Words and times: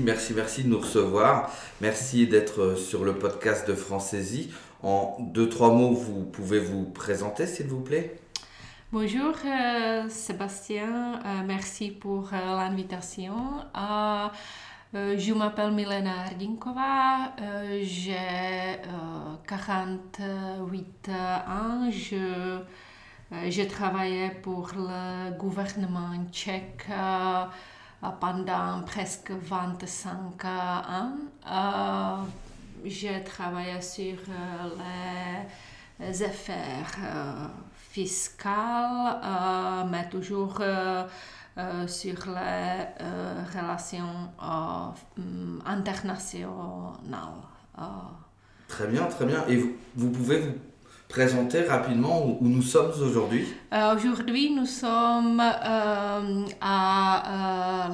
merci, 0.00 0.34
merci, 0.34 0.64
de 0.64 0.68
nous 0.68 0.78
recevoir. 0.80 1.50
Merci 1.80 2.26
d'être 2.26 2.76
sur 2.76 3.04
le 3.04 3.14
podcast 3.14 3.68
de 3.68 3.74
Francaisie. 3.74 4.52
En 4.82 5.16
deux, 5.20 5.48
trois 5.48 5.72
mots, 5.72 5.92
vous 5.92 6.24
pouvez 6.24 6.58
vous 6.60 6.84
présenter, 6.84 7.46
s'il 7.46 7.66
vous 7.66 7.80
plaît 7.80 8.18
Bonjour 8.92 9.34
euh, 9.44 10.08
Sébastien, 10.08 11.20
euh, 11.24 11.42
merci 11.44 11.90
pour 11.90 12.30
euh, 12.32 12.56
l'invitation. 12.56 13.34
je 14.94 15.32
m'appelle 15.34 15.72
Milena 15.72 16.22
Ardinkova, 16.26 17.32
j'ai 17.82 18.78
48 19.46 21.08
ans, 21.10 21.90
je, 21.90 22.60
je 23.32 23.62
travaillais 23.62 24.30
pour 24.40 24.70
le 24.76 25.36
gouvernement 25.36 26.12
tchèque 26.30 26.86
pendant 28.20 28.82
presque 28.86 29.30
25 29.30 30.44
ans. 30.44 31.12
j'ai 32.84 33.24
travaillé 33.24 33.80
sur 33.80 34.16
les 36.00 36.22
affaires 36.22 36.96
euh, 39.24 39.84
mais 39.90 40.08
toujours 40.10 40.58
euh, 40.60 41.04
euh, 41.56 41.86
sur 41.86 42.26
les 42.26 42.84
relations 43.58 44.30
internationales. 45.64 46.48
Très 48.68 48.86
bien, 48.88 49.06
très 49.06 49.24
bien. 49.24 49.46
Et 49.48 49.56
vous, 49.94 50.10
pouvez 50.10 50.40
vous 50.40 50.52
présenter 51.08 51.62
rapidement 51.62 52.26
où, 52.26 52.38
nous 52.40 52.62
sommes 52.62 52.92
aujourd'hui 53.00 53.46
Aujourd'hui, 53.72 54.54
nous 54.54 54.66
sommes 54.66 55.40
à 55.40 55.62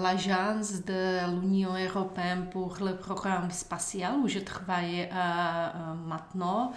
l'agence 0.01 0.85
de 0.85 1.41
l'Union 1.41 1.71
européenne 1.77 2.47
pour 2.51 2.77
le 2.81 2.97
programme 2.97 3.51
spatial 3.51 4.15
où 4.23 4.29
je 4.29 4.39
travaille 4.41 5.09
maintenant. 6.07 6.73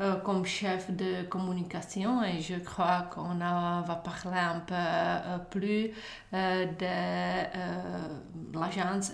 Euh, 0.00 0.16
comme 0.16 0.44
chef 0.44 0.90
de 0.90 1.22
communication 1.22 2.24
et 2.24 2.40
je 2.40 2.56
crois 2.56 3.02
qu'on 3.14 3.36
va 3.36 4.02
parler 4.02 4.40
un 4.40 4.58
peu 4.58 4.74
euh, 4.74 5.38
plus 5.38 5.92
euh, 6.32 6.66
de 6.66 8.58
l'agence 8.58 9.12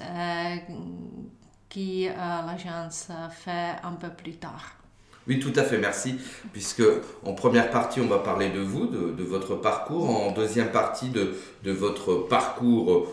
qui 1.68 2.08
l'agence 2.08 3.10
fait 3.30 3.76
un 3.84 3.92
peu 3.92 4.08
plus 4.08 4.38
tard. 4.38 4.79
Oui, 5.28 5.38
tout 5.38 5.52
à 5.56 5.62
fait, 5.62 5.78
merci. 5.78 6.16
Puisque 6.52 6.82
en 7.24 7.34
première 7.34 7.70
partie, 7.70 8.00
on 8.00 8.06
va 8.06 8.18
parler 8.18 8.48
de 8.48 8.60
vous, 8.60 8.86
de, 8.86 9.22
votre 9.22 9.54
parcours. 9.54 10.08
En 10.10 10.32
deuxième 10.32 10.70
partie, 10.70 11.10
de, 11.10 11.34
de 11.62 11.72
votre 11.72 12.14
parcours 12.14 13.06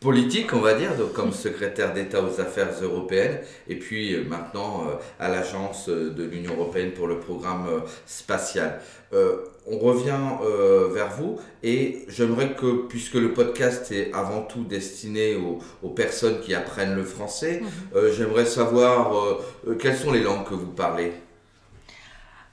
politique, 0.00 0.52
on 0.54 0.60
va 0.60 0.74
dire, 0.74 0.92
comme 1.12 1.32
secrétaire 1.32 1.92
d'État 1.92 2.22
aux 2.22 2.40
affaires 2.40 2.70
européennes, 2.82 3.40
et 3.68 3.76
puis 3.76 4.14
euh, 4.14 4.24
maintenant 4.24 4.84
euh, 4.86 4.94
à 5.18 5.28
l'agence 5.28 5.88
euh, 5.88 6.10
de 6.10 6.22
l'Union 6.22 6.54
européenne 6.54 6.92
pour 6.92 7.08
le 7.08 7.18
programme 7.18 7.66
spatial. 8.06 8.80
on 9.12 9.78
revient 9.78 10.20
vers 10.92 11.10
vous 11.18 11.38
et 11.62 12.04
j'aimerais 12.08 12.54
que, 12.54 12.86
puisque 12.88 13.14
le 13.14 13.32
podcast 13.32 13.90
est 13.90 14.12
avant 14.12 14.42
tout 14.42 14.64
destiné 14.64 15.36
aux, 15.82 15.88
personnes 15.88 16.40
qui 16.40 16.54
apprennent 16.54 16.94
le 16.94 17.04
français, 17.04 17.62
mhm. 17.62 18.12
j'aimerais 18.16 18.44
savoir 18.44 19.40
quelles 19.80 19.96
sont 19.96 20.12
les 20.12 20.22
langues 20.22 20.44
que 20.44 20.54
vous 20.54 20.72
parlez? 20.72 21.12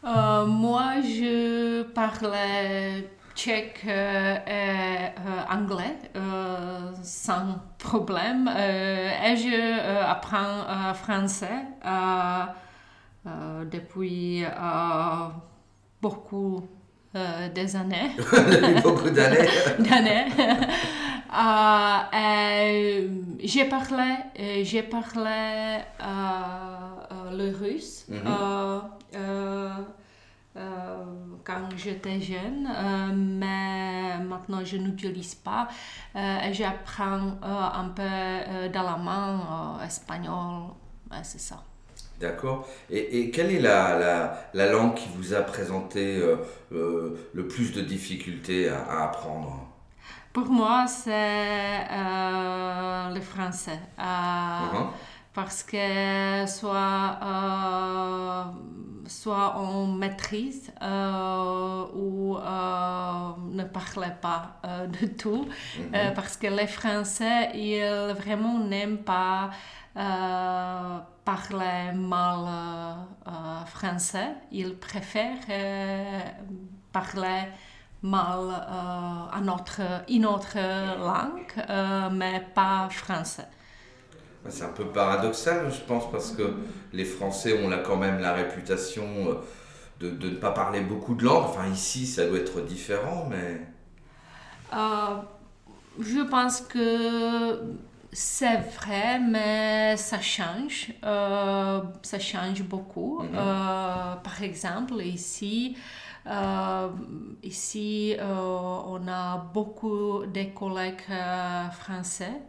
Moi, 0.05 1.01
je 1.01 1.81
parlais 1.83 3.09
tchèque 3.35 3.81
euh, 3.87 4.37
et 4.47 5.09
euh, 5.19 5.53
anglais 5.53 5.97
euh, 6.15 6.91
sans 7.03 7.59
problème. 7.77 8.47
et 8.47 9.35
je 9.35 10.03
apprends 10.03 10.93
français 10.93 11.65
depuis 13.71 14.43
beaucoup 16.01 16.67
des 17.53 17.75
années. 17.75 18.11
depuis 18.17 18.81
beaucoup 18.83 19.09
d'années. 19.09 19.49
d'années. 19.79 20.25
J'ai 23.39 23.65
parlé, 23.65 24.15
j'ai 24.63 24.83
parlé 24.83 25.81
le 27.31 27.51
russe. 27.55 28.05
Mhm. 28.09 28.21
Euh, 30.57 31.03
quand 31.43 31.67
j'étais 31.75 32.21
jeune, 32.21 32.65
euh, 32.65 33.13
mais 33.13 34.17
maintenant 34.23 34.63
je 34.63 34.77
n'utilise 34.77 35.35
pas. 35.35 35.67
Euh, 36.15 36.37
j'apprends 36.53 37.37
un 37.41 37.89
peu 37.89 38.69
main 38.97 39.77
espagnol, 39.85 40.69
c'est 41.23 41.41
ça. 41.41 41.61
D'accord. 42.21 42.65
Et, 42.89 43.19
et, 43.19 43.31
quelle 43.31 43.51
est 43.51 43.59
la, 43.59 43.99
la, 43.99 44.49
la, 44.53 44.71
langue 44.71 44.95
qui 44.95 45.09
vous 45.17 45.33
a 45.33 45.41
présenté 45.41 46.21
le 46.71 47.47
plus 47.49 47.73
de 47.73 47.81
difficultés 47.81 48.69
à, 48.69 49.03
apprendre? 49.03 49.67
Pour 50.33 50.47
moi, 50.49 50.85
c'est 50.87 51.87
le 53.13 53.21
français. 53.21 53.79
Uh-huh. 53.97 54.87
Parce 55.33 55.63
que 55.63 56.45
soit 56.47 57.19
soit 59.07 59.57
on 59.59 59.87
maîtrise 59.87 60.71
euh, 60.81 61.85
ou 61.93 62.37
euh, 62.37 63.29
ne 63.51 63.63
parlait 63.63 64.15
pas 64.21 64.57
euh, 64.65 64.87
de 64.87 65.07
tout 65.07 65.45
mhm. 65.77 66.13
parce 66.15 66.37
que 66.37 66.47
les 66.47 66.67
Français 66.67 67.51
ils 67.53 68.13
vraiment 68.13 68.59
n'aiment 68.59 69.03
pas 69.03 69.49
parler 71.23 71.93
mal 71.93 73.05
français 73.67 74.35
ils 74.51 74.75
préfèrent 74.75 75.47
parler 76.91 77.43
mal 78.05 79.33
une 79.41 79.49
autre, 79.49 79.81
une 80.09 80.25
autre 80.25 80.57
langue 80.57 82.11
mais 82.13 82.45
pas 82.53 82.87
français 82.89 83.47
c'est 84.49 84.63
un 84.63 84.69
peu 84.69 84.85
paradoxal, 84.85 85.71
je 85.71 85.81
pense, 85.81 86.11
parce 86.11 86.31
que 86.31 86.53
les 86.93 87.05
Français 87.05 87.63
ont 87.63 87.69
là 87.69 87.77
quand 87.77 87.97
même 87.97 88.19
la 88.19 88.33
réputation 88.33 89.03
euh, 89.03 89.33
de, 89.99 90.09
de 90.09 90.29
ne 90.29 90.35
pas 90.35 90.51
parler 90.51 90.81
beaucoup 90.81 91.15
de 91.15 91.23
langues. 91.23 91.45
Enfin, 91.45 91.67
ici, 91.67 92.05
ça 92.05 92.25
doit 92.27 92.39
être 92.39 92.61
différent, 92.61 93.27
mais... 93.29 93.61
Euh, 94.73 95.17
je 95.99 96.21
pense 96.21 96.61
que 96.61 97.59
c'est 98.11 98.57
vrai, 98.77 99.19
mais 99.19 99.95
ça 99.97 100.19
change. 100.19 100.91
Euh, 101.03 101.81
ça 102.01 102.19
change 102.19 102.63
beaucoup. 102.63 103.21
Mhm. 103.23 103.33
par 103.33 104.41
exemple, 104.41 104.95
ici, 105.01 105.77
ici 107.43 108.15
on 108.19 109.07
a 109.07 109.37
beaucoup 109.53 110.25
de 110.25 110.43
collègues 110.53 111.01
français. 111.71 112.41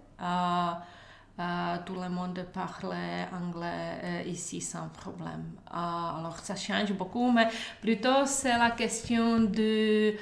Euh, 1.38 1.76
tout 1.84 1.94
le 1.94 2.08
monde 2.08 2.46
parle 2.50 2.94
anglais 3.30 4.24
ici 4.26 4.62
sans 4.62 4.88
problème. 4.88 5.44
Alors 5.70 6.38
ça 6.38 6.56
change 6.56 6.94
beaucoup, 6.94 7.30
mais 7.30 7.48
plutôt 7.82 8.24
c'est 8.24 8.56
la 8.56 8.70
question 8.70 9.40
de 9.40 10.14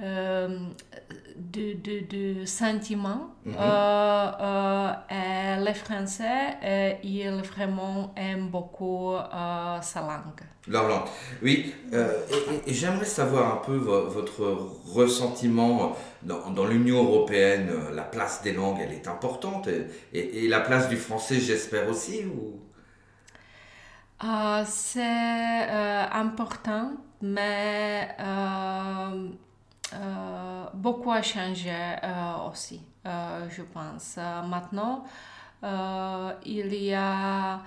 de, 0.00 1.74
de, 1.74 2.06
de 2.08 2.44
sentiments. 2.44 3.34
Mhm. 3.44 3.54
et 5.10 5.64
les 5.64 5.74
Français, 5.74 6.98
ils 7.02 7.30
vraiment 7.42 8.12
aiment 8.16 8.48
beaucoup 8.48 9.14
sa 9.82 10.00
langue. 10.00 10.42
Leur 10.68 10.88
langue. 10.88 11.08
Oui, 11.42 11.74
et, 11.92 12.72
j'aimerais 12.72 13.04
savoir 13.04 13.54
un 13.54 13.56
peu 13.64 13.76
votre 13.76 14.42
ressentiment 14.94 15.96
dans, 16.22 16.50
dans 16.50 16.66
l'Union 16.66 17.02
européenne. 17.04 17.70
La 17.94 18.02
place 18.02 18.42
des 18.42 18.52
langues, 18.52 18.78
elle 18.82 18.92
est 18.92 19.08
importante. 19.08 19.68
Et, 20.12 20.44
et 20.44 20.48
la 20.48 20.60
place 20.60 20.88
du 20.88 20.96
français, 20.96 21.40
j'espère 21.40 21.88
aussi 21.88 22.24
ou... 22.24 22.60
c'est 24.66 25.68
important, 26.12 26.92
mais 27.22 28.08
euh, 28.18 29.28
beaucoup 30.74 31.10
a 31.10 31.22
changé 31.22 31.70
euh, 31.70 32.50
aussi, 32.50 32.80
euh, 33.06 33.48
je 33.50 33.62
pense. 33.62 34.18
maintenant, 34.46 35.04
il 36.44 36.74
y 36.74 36.94
a 36.94 37.60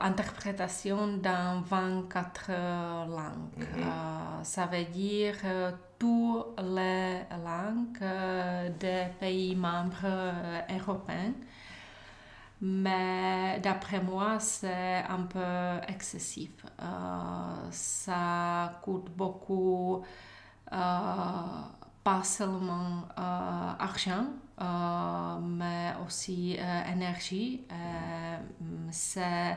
interprétation 0.00 1.18
dans 1.18 1.62
24 1.62 2.50
langues. 3.08 3.58
Mhm. 3.58 4.44
ça 4.44 4.66
veut 4.66 4.84
dire 4.84 5.36
toutes 5.98 6.60
les 6.60 7.20
langues 7.44 8.04
des 8.78 9.06
pays 9.20 9.54
membres 9.54 10.32
européens. 10.70 11.34
Mais 12.60 13.60
d'après 13.62 14.00
moi, 14.00 14.40
c'est 14.40 15.04
un 15.08 15.22
peu 15.22 15.86
excessif. 15.86 16.50
ça 17.70 18.72
coûte 18.82 19.10
beaucoup 19.16 20.02
euh, 20.02 20.27
pas 20.70 22.22
seulement 22.22 23.08
argent, 23.16 24.26
mais 25.40 25.92
aussi 26.04 26.56
énergie. 26.92 27.62
c'est 28.90 29.56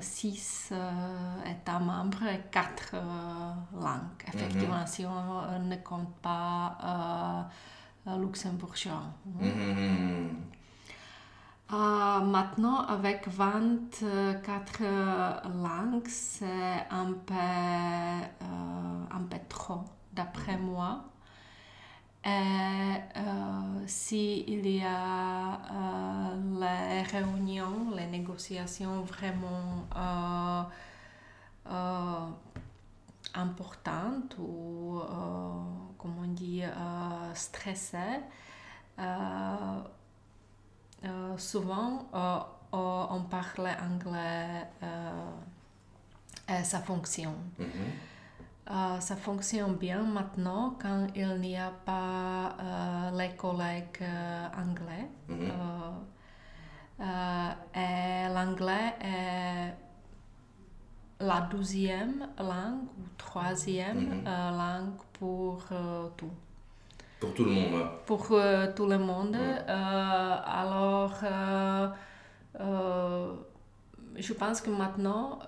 six 0.00 0.72
États 1.46 1.78
membres 1.78 2.24
et 2.24 2.42
quatre 2.50 2.94
langues. 3.74 4.24
Effectivement, 4.26 4.80
mhm. 4.80 4.86
si 4.86 5.06
on 5.06 5.58
ne 5.60 5.76
compte 5.76 6.12
pas 6.22 7.48
luxembourgeois. 8.16 9.02
Mm-hmm. 9.40 10.28
Uh, 11.70 12.24
maintenant, 12.24 12.86
avec 12.86 13.28
24 13.28 14.82
langues, 15.62 16.08
c'est 16.08 16.86
un 16.90 17.12
peu, 17.12 17.34
uh, 17.34 19.14
un 19.14 19.22
peu 19.28 19.36
trop, 19.48 19.84
d'après 20.12 20.56
mm-hmm. 20.56 20.60
moi. 20.60 21.04
Et 22.24 22.28
euh, 22.28 23.86
s'il 23.86 24.66
y 24.66 24.82
a 24.84 25.52
euh, 25.54 26.60
les 26.60 27.02
réunions, 27.02 27.90
les 27.94 28.06
négociations 28.06 29.02
vraiment 29.02 29.86
euh, 29.96 30.62
euh 31.72 32.28
importantes 33.34 34.36
ou, 34.38 34.98
euh, 35.00 35.50
comme 35.98 36.18
on 36.18 36.26
dit, 36.28 36.62
euh, 36.64 37.34
stressées, 37.34 38.20
euh, 38.98 39.80
souvent 41.36 42.08
on 42.72 43.22
parle 43.30 43.68
anglais 43.80 44.66
et 46.48 46.64
ça 46.64 46.80
fonctionne. 46.80 47.34
Mm-hmm. 48.68 49.00
ça 49.00 49.16
fonctionne 49.16 49.76
bien 49.76 50.02
maintenant 50.02 50.76
quand 50.80 51.06
il 51.14 51.40
n'y 51.40 51.56
a 51.56 51.72
pas 51.84 52.56
les 53.14 53.34
collègues 53.36 54.04
anglais. 54.56 55.08
Mm-hmm. 55.28 55.92
et 57.74 58.28
l'anglais 58.34 58.94
est 59.00 59.74
la 61.20 61.40
douzième 61.50 62.28
langue 62.38 62.88
ou 62.98 63.08
troisième 63.16 64.20
mhm. 64.20 64.24
euh, 64.26 64.50
langue 64.50 64.96
pour 65.14 65.64
euh, 65.72 66.08
tout. 66.16 66.30
Pour 67.20 67.34
tout 67.34 67.44
le 67.44 67.50
monde. 67.50 67.88
Pour 68.06 68.28
euh, 68.30 68.66
tout 68.74 68.86
le 68.86 68.98
monde. 68.98 69.36
alors, 69.66 71.14
je 74.16 74.32
pense 74.32 74.60
que 74.60 74.70
maintenant, 74.70 75.40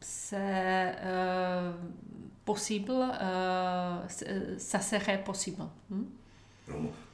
c'est 0.00 0.92
possible, 2.44 2.92
ça 4.58 4.80
serait 4.80 5.22
possible. 5.22 5.62
Hmm? 5.90 6.04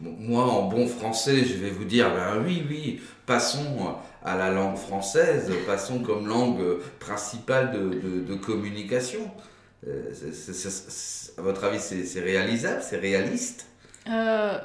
Moi, 0.00 0.42
en 0.42 0.69
bon 0.69 0.86
français, 0.88 1.44
je 1.44 1.54
vais 1.54 1.70
vous 1.70 1.84
dire, 1.84 2.10
ben 2.10 2.42
oui, 2.44 2.64
oui, 2.69 3.00
passons 3.25 3.94
à 4.25 4.36
la 4.36 4.50
langue 4.50 4.76
française, 4.76 5.50
passons 5.66 6.00
comme 6.00 6.26
langue 6.26 6.81
principale 6.98 7.72
de, 7.72 8.20
de, 8.26 8.34
communication. 8.34 9.31
Euh, 9.86 10.12
à 11.38 11.42
votre 11.42 11.64
avis, 11.64 11.78
c'est 11.78 12.20
réalisable, 12.20 12.82
c'est 12.82 12.96
réaliste? 12.96 13.66
Euh, 14.08 14.58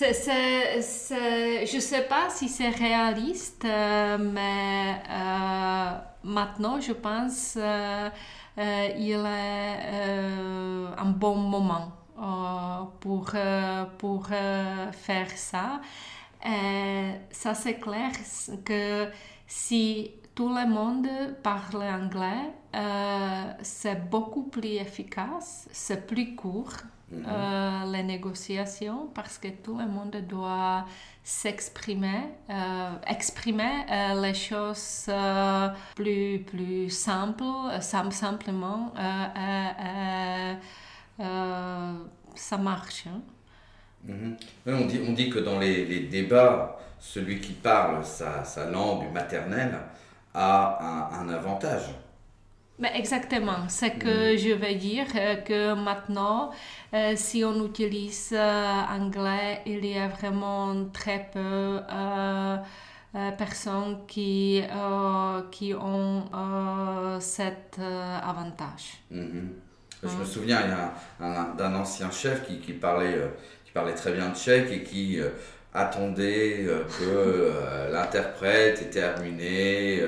je 0.00 1.74
ne 1.74 1.80
sais 1.80 2.02
pas 2.02 2.28
si 2.30 2.48
c'est 2.48 2.70
réaliste, 2.70 3.64
euh, 3.64 4.18
mais 4.18 4.96
euh, 5.10 5.90
maintenant, 6.24 6.80
je 6.80 6.92
pense 6.92 7.52
qu'il 7.52 9.26
est 9.26 10.96
un 10.98 11.10
bon 11.10 11.36
moment 11.36 11.92
euh, 12.22 12.84
pour, 13.00 13.30
euh, 13.34 13.84
pour 13.98 14.28
euh, 14.30 14.92
faire 14.92 15.30
ça. 15.30 15.80
Et 16.46 17.12
ça, 17.30 17.54
c'est 17.54 17.78
clair 17.80 18.10
que 18.64 19.08
si 19.46 20.12
tout 20.34 20.48
le 20.48 20.68
monde 20.68 21.08
parle 21.42 21.82
anglais, 21.82 22.52
c'est 23.62 24.08
beaucoup 24.08 24.44
plus 24.44 24.74
efficace, 24.74 25.68
c'est 25.72 26.06
plus 26.06 26.36
court. 26.36 26.72
Mhm. 27.12 27.92
les 27.92 28.02
négociations 28.02 29.08
parce 29.14 29.38
que 29.38 29.48
tout 29.48 29.76
le 29.76 29.86
monde 29.86 30.16
doit 30.28 30.86
s'exprimer, 31.22 32.22
exprimer 33.06 33.84
les 34.20 34.34
choses 34.34 35.10
plus, 35.94 36.40
plus 36.40 36.88
simples, 36.90 37.44
simplement 37.80 38.92
euh, 41.20 41.94
ça 42.34 42.58
marche. 42.58 43.06
Hein. 43.06 43.20
Mhm. 44.04 44.36
on, 44.66 44.86
dit, 44.86 45.00
on 45.08 45.12
dit 45.12 45.30
que 45.30 45.38
dans 45.38 45.58
les, 45.58 45.84
les 45.84 46.00
débats, 46.00 46.78
celui 46.98 47.40
qui 47.40 47.52
parle 47.52 48.04
sa, 48.04 48.44
sa 48.44 48.68
langue 48.70 49.12
maternelle 49.12 49.78
a 50.34 51.10
un, 51.12 51.20
un 51.20 51.28
avantage. 51.28 51.90
Mais 52.78 52.92
exactement, 52.94 53.68
c'est 53.68 53.98
que 53.98 54.32
mhm. 54.32 54.38
je 54.38 54.52
veux 54.54 54.74
dire 54.74 55.06
euh, 55.14 55.36
que 55.36 55.74
maintenant, 55.74 56.50
euh, 56.94 57.12
si 57.16 57.44
on 57.44 57.64
utilise 57.64 58.34
anglais, 58.34 59.60
il 59.66 59.84
y 59.84 59.98
a 59.98 60.08
vraiment 60.08 60.86
très 60.92 61.28
peu 61.32 61.80
de 63.14 63.30
personnes 63.36 63.98
qui, 64.08 64.62
qui 65.50 65.74
ont 65.74 66.24
cet 67.20 67.78
avantage. 67.78 69.02
Mhm. 69.10 69.52
Je 70.02 70.16
me 70.16 70.24
souviens 70.24 70.60
d'un 71.20 71.74
ancien 71.74 72.10
chef 72.10 72.44
qui, 72.46 72.58
qui, 72.58 72.72
parlait, 72.72 73.14
euh, 73.14 73.28
qui 73.64 73.70
parlait 73.70 73.94
très 73.94 74.12
bien 74.12 74.34
tchèque 74.34 74.70
et 74.72 74.82
qui 74.82 75.20
euh, 75.20 75.30
attendait 75.74 76.64
euh, 76.66 76.84
que 76.98 77.92
l'interprète 77.92 78.82
ait 78.82 78.90
terminé 78.90 80.02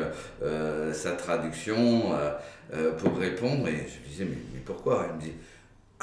sa 0.92 1.12
traduction 1.12 2.12
pour 2.99 3.18
répondre. 3.18 3.68
Et 3.68 3.87
je 3.88 4.00
lui 4.00 4.09
disais, 4.09 4.25
mais, 4.25 4.37
mais 4.52 4.61
pourquoi? 4.64 5.06
Il 5.11 5.16
me 5.16 5.21
dit, 5.21 5.33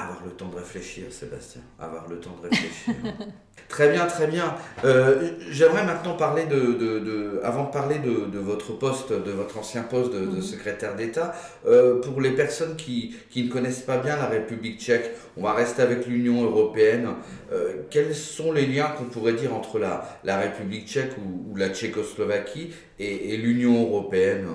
avoir 0.03 0.24
le 0.25 0.31
temps 0.31 0.48
de 0.48 0.58
réfléchir, 0.58 1.05
Sébastien. 1.12 1.62
Avoir 1.79 2.08
le 2.08 2.20
temps 2.20 2.36
de 2.41 2.50
réfléchir. 2.50 2.96
très 3.67 3.91
bien, 3.91 4.05
très 4.05 4.27
bien. 4.27 4.55
Euh, 4.84 5.31
j'aimerais 5.50 5.86
maintenant 5.86 6.15
parler 6.15 6.46
de, 6.46 6.60
de, 6.60 7.00
de, 7.00 7.39
avant 7.43 7.65
de 7.65 7.72
parler 7.72 8.00
de, 8.00 8.25
de, 8.25 8.39
votre 8.39 8.77
poste, 8.77 9.12
de 9.12 9.31
votre 9.31 9.58
ancien 9.58 9.84
poste 9.84 10.13
de, 10.13 10.20
mhm. 10.20 10.41
secrétaire 10.41 10.96
d'État, 10.96 11.34
euh, 11.65 12.01
pour 12.01 12.22
les 12.22 12.31
personnes 12.31 12.75
qui, 12.75 13.15
qui, 13.29 13.43
ne 13.43 13.50
connaissent 13.50 13.81
pas 13.81 13.98
bien 13.98 14.17
la 14.17 14.27
République 14.27 14.79
tchèque, 14.79 15.12
on 15.38 15.43
va 15.43 15.53
rester 15.53 15.81
avec 15.81 16.05
l'Union 16.05 16.43
européenne. 16.43 17.10
Euh, 17.51 17.84
quels 17.89 18.15
sont 18.15 18.51
les 18.51 18.65
liens 18.65 18.89
qu'on 18.98 19.05
pourrait 19.05 19.34
dire 19.34 19.53
entre 19.53 19.79
la, 19.79 20.20
la 20.24 20.38
République 20.38 20.88
tchèque 20.88 21.13
ou, 21.17 21.51
ou 21.51 21.55
la 21.55 21.70
Tchécoslovaquie 21.70 22.74
et, 23.00 23.34
et 23.34 23.38
l'Union 23.38 23.81
européenne? 23.81 24.48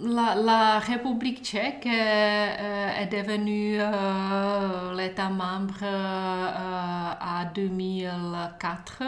La, 0.00 0.78
République 0.78 1.42
tchèque 1.42 1.86
est, 1.86 3.06
devenue 3.10 3.78
l'État 4.96 5.28
membre 5.28 5.82
à 5.82 7.44
2004. 7.54 9.02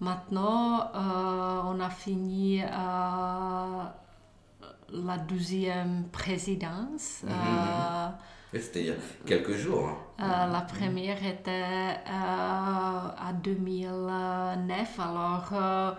maintenant, 0.00 0.90
on 0.94 1.80
a 1.80 1.90
fini 1.90 2.62
la 4.90 5.18
deuxième 5.18 6.04
présidence. 6.10 7.22
Mhm. 7.24 8.12
C'était 8.54 8.80
il 8.80 8.86
y 8.86 8.90
a 8.90 8.94
quelques 9.26 9.52
jours. 9.52 9.88
Hein. 9.88 9.96
Euh, 10.20 10.52
la 10.52 10.62
première 10.62 11.24
était 11.24 11.98
euh, 12.06 12.10
à 12.10 13.32
2009. 13.42 15.00
Alors, 15.00 15.50
euh, 15.52 15.92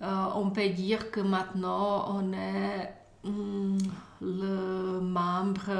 on 0.00 0.50
peut 0.50 0.68
dire 0.68 1.10
que 1.10 1.20
maintenant, 1.20 2.14
on 2.16 2.32
est 2.32 2.92
hmm, 3.24 3.78
le 4.20 5.00
membre 5.00 5.70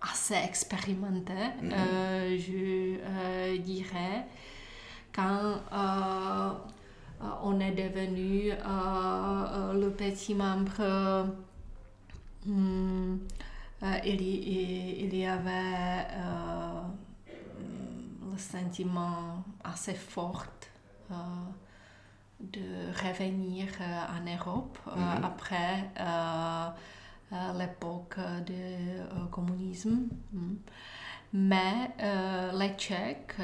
assez 0.00 0.34
expérimenté, 0.34 1.32
mhm. 1.62 1.72
je 2.38 3.56
dirais. 3.58 4.26
Quand 5.14 5.60
on 7.42 7.60
est 7.60 7.72
devenu 7.72 8.50
le 8.50 9.88
petit 9.90 10.34
membre 10.34 10.82
euh, 13.84 13.98
il, 14.04 15.14
y, 15.14 15.26
avait 15.26 16.06
euh, 16.10 16.82
le 18.30 18.38
sentiment 18.38 19.44
assez 19.62 19.94
fort 19.94 20.46
euh, 21.10 21.14
de 22.52 22.92
revenir 23.06 23.68
en 23.80 24.24
Europe 24.30 24.78
mhm. 24.86 25.24
après 25.24 25.90
l'époque 27.58 28.16
du 28.46 29.28
communisme. 29.30 30.08
Mm. 30.32 30.54
Mais 31.32 31.90
les 32.52 32.74
Tchèques 32.76 33.36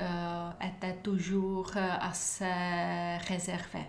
étaient 0.60 0.98
toujours 1.02 1.72
assez 1.76 3.16
réservés 3.26 3.88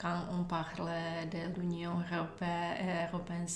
quand 0.00 0.24
on 0.32 0.44
parle 0.44 0.90
de 1.30 1.60
l'Union 1.60 1.92
européenne, 2.10 3.08
européenne 3.12 3.46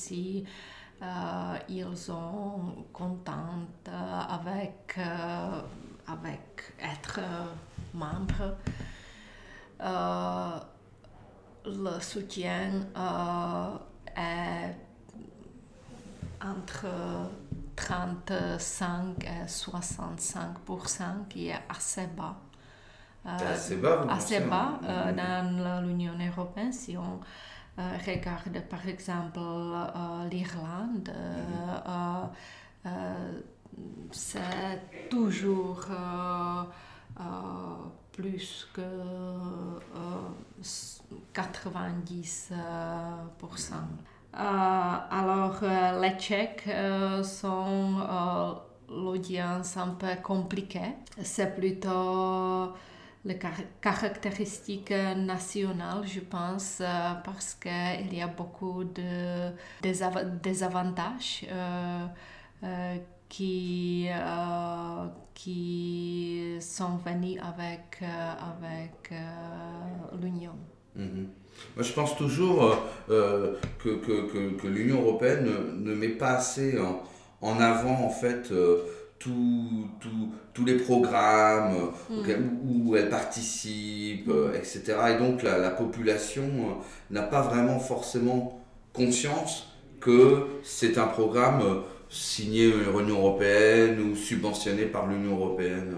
euh, 1.03 1.59
ils 1.69 1.97
sont 1.97 2.87
contents 2.93 3.67
euh, 3.89 4.21
avec, 4.29 4.95
euh, 4.99 5.61
avec 6.07 6.73
être 6.81 7.21
membre. 7.93 8.57
Le 11.67 12.01
soutien 12.01 12.87
est 14.17 14.77
entre 16.41 16.87
35 17.77 19.25
et 19.25 19.47
65% 19.47 21.29
qui 21.29 21.49
est 21.49 21.63
assez 21.69 22.07
bas. 22.07 22.37
assez 23.25 23.77
bas, 23.77 24.07
assez 24.09 24.41
bas 24.41 24.79
dans 24.83 25.83
l'Union 25.87 26.15
européenne 26.21 26.73
si 26.73 26.97
on 26.97 27.21
euh, 27.77 27.99
regarde 28.07 28.61
par 28.71 28.89
exemple 28.89 29.41
euh, 29.41 30.29
l'Irlande, 30.31 31.11
euh, 32.87 33.41
c'est 34.13 35.09
toujours 35.11 35.81
plus 38.15 38.67
que 38.73 38.81
90%. 41.35 43.75
alors, 44.33 45.61
les 46.01 46.19
Tchèques 46.19 46.71
sont 47.23 47.97
l'audience 48.89 49.77
un 49.77 49.89
peu 49.89 50.15
compliquée. 50.23 50.95
C'est 51.23 51.55
plutôt 51.55 52.73
les 53.25 53.39
caractéristiques 53.81 54.91
nationales, 54.91 56.07
je 56.07 56.21
pense, 56.21 56.79
euh, 56.81 57.15
parce 57.25 57.55
qu'il 57.55 58.15
y 58.15 58.21
a 58.21 58.27
beaucoup 58.27 58.85
de 58.85 59.51
désavantages 59.83 61.47
euh, 63.41 64.09
euh, 64.11 65.07
qui, 65.35 66.57
qui 66.57 66.57
sont 66.61 66.97
venus 67.05 67.41
avec, 67.43 68.03
avec 68.03 69.13
l'Union. 70.21 70.55
Mhm. 70.97 71.29
Moi, 71.77 71.85
je 71.85 71.93
pense 71.93 72.17
toujours 72.17 72.77
que, 73.09 73.59
que, 73.79 74.01
que, 74.01 74.57
que 74.57 74.67
l'Union 74.67 75.03
européenne 75.03 75.45
ne, 75.45 75.91
ne, 75.91 75.95
met 75.95 76.09
pas 76.09 76.35
assez 76.35 76.79
en, 76.81 77.03
en 77.41 77.61
avant, 77.61 78.05
en 78.05 78.11
fait, 78.11 78.53
tous 80.55 80.65
les 80.65 80.77
programmes 80.77 81.91
mm. 82.11 82.15
où, 82.65 82.97
elle 82.97 83.09
participe, 83.09 84.29
euh, 84.29 84.55
etc. 84.55 84.97
Et 85.15 85.19
donc 85.19 85.43
la, 85.43 85.59
la 85.59 85.71
population 85.71 86.43
euh, 86.43 86.75
n'a 87.11 87.23
pas 87.23 87.43
vraiment 87.43 87.79
forcément 87.79 88.61
conscience 88.93 89.69
que 90.01 90.47
c'est 90.63 90.99
un 90.99 91.07
programme 91.07 91.63
euh, 91.63 91.81
signé 92.09 92.71
par 92.71 93.01
l'Union 93.01 93.19
européenne 93.21 94.01
ou 94.01 94.17
subventionné 94.17 94.87
par 94.87 95.07
l'Union 95.07 95.37
européenne. 95.37 95.95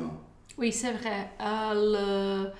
Oui, 0.58 0.72
c'est 0.72 0.92
vrai. 0.92 1.30
la 1.38 2.52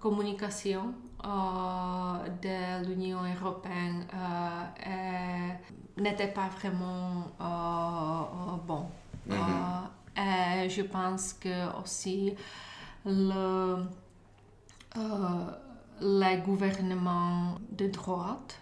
communication 0.00 0.94
de 1.22 2.88
l'Union 2.88 3.18
européenne 3.40 4.06
n'était 6.00 6.28
pas 6.28 6.48
vraiment 6.48 7.32
euh, 7.40 7.44
euh, 7.44 8.56
bon. 8.66 8.86
Mhm. 9.26 9.36
Euh, 9.36 10.64
et 10.64 10.68
je 10.68 10.82
pense 10.82 11.32
que 11.34 11.78
aussi 11.80 12.34
le, 13.04 13.76
les 16.00 16.38
gouvernements 16.38 17.56
de 17.70 17.86
droite 17.88 18.60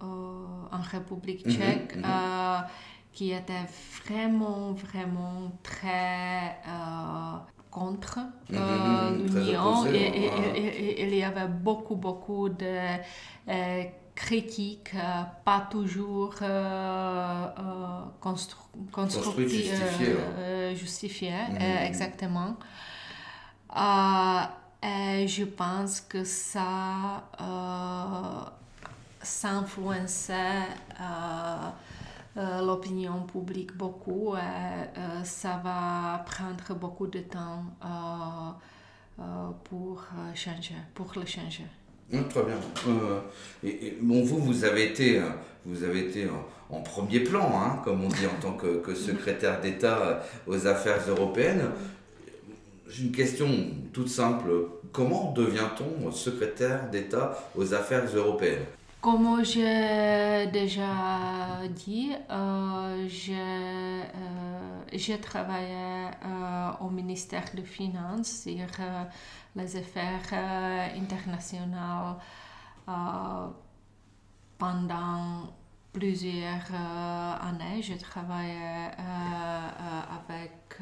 en 0.00 0.80
République 0.90 1.46
mhm, 1.46 1.52
tchèque, 1.52 1.96
mhm. 1.96 2.64
qui 3.12 3.32
était 3.32 3.66
vraiment, 4.04 4.72
vraiment 4.72 5.52
très 5.62 6.56
contre 7.70 8.20
l'Union. 8.50 9.86
Et, 9.86 11.06
il 11.06 11.14
y 11.14 11.22
avait 11.22 11.48
beaucoup, 11.48 11.96
beaucoup 11.96 12.48
de 12.48 12.98
critique, 14.14 14.90
euh, 14.94 15.22
pas 15.44 15.66
toujours 15.70 16.34
euh, 16.42 17.46
euh, 17.58 18.00
constructive, 18.20 19.74
justifiée, 20.74 21.32
mhm. 21.50 21.86
exactement. 21.86 22.56
Et 24.84 25.26
je 25.26 25.44
pense 25.44 26.00
que 26.02 26.24
ça, 26.24 27.24
ça 29.22 29.50
influençait 29.50 30.68
l'opinion 32.36 33.22
publique 33.22 33.74
beaucoup 33.76 34.34
et 34.36 35.24
ça 35.24 35.60
va 35.64 36.24
prendre 36.26 36.78
beaucoup 36.78 37.06
de 37.06 37.20
temps 37.20 37.64
pour 39.64 40.04
changer, 40.34 40.74
pour 40.94 41.12
le 41.16 41.24
changer. 41.24 41.64
très 42.28 42.42
bien. 42.42 42.58
bon, 44.02 44.22
vous, 44.24 44.38
vous 44.38 44.64
avez 44.64 44.90
été, 44.90 45.22
vous 45.64 45.82
avez 45.82 46.00
été 46.08 46.28
en, 46.70 46.80
premier 46.82 47.20
plan, 47.20 47.50
hein, 47.54 47.80
comme 47.84 48.04
on 48.04 48.08
dit 48.08 48.26
en 48.26 48.40
tant 48.40 48.52
que 48.52 48.94
secrétaire 48.94 49.62
d'État 49.62 50.22
aux 50.46 50.66
affaires 50.66 51.00
européennes. 51.08 51.70
J'ai 52.88 53.04
une 53.04 53.12
question 53.12 53.48
toute 53.92 54.08
simple. 54.08 54.50
Comment 54.92 55.32
devient-on 55.32 56.10
secrétaire 56.10 56.90
d'État 56.90 57.36
aux 57.56 57.72
affaires 57.72 58.04
européennes? 58.14 58.64
Comme 59.00 59.44
j'ai 59.44 60.46
déjà 60.50 61.66
dit, 61.68 62.12
euh, 62.30 63.06
j'ai 64.92 65.20
travaillé 65.20 66.08
euh, 66.24 66.70
au 66.80 66.88
ministère 66.88 67.44
des 67.54 67.64
Finances 67.64 68.44
sur 68.44 68.66
euh, 68.80 69.04
les 69.56 69.76
affaires 69.76 70.32
internationales 70.96 72.16
pendant 74.56 75.52
plusieurs 75.92 76.72
années. 77.42 77.82
J'ai 77.82 77.98
travaillé 77.98 78.88
avec 80.18 80.80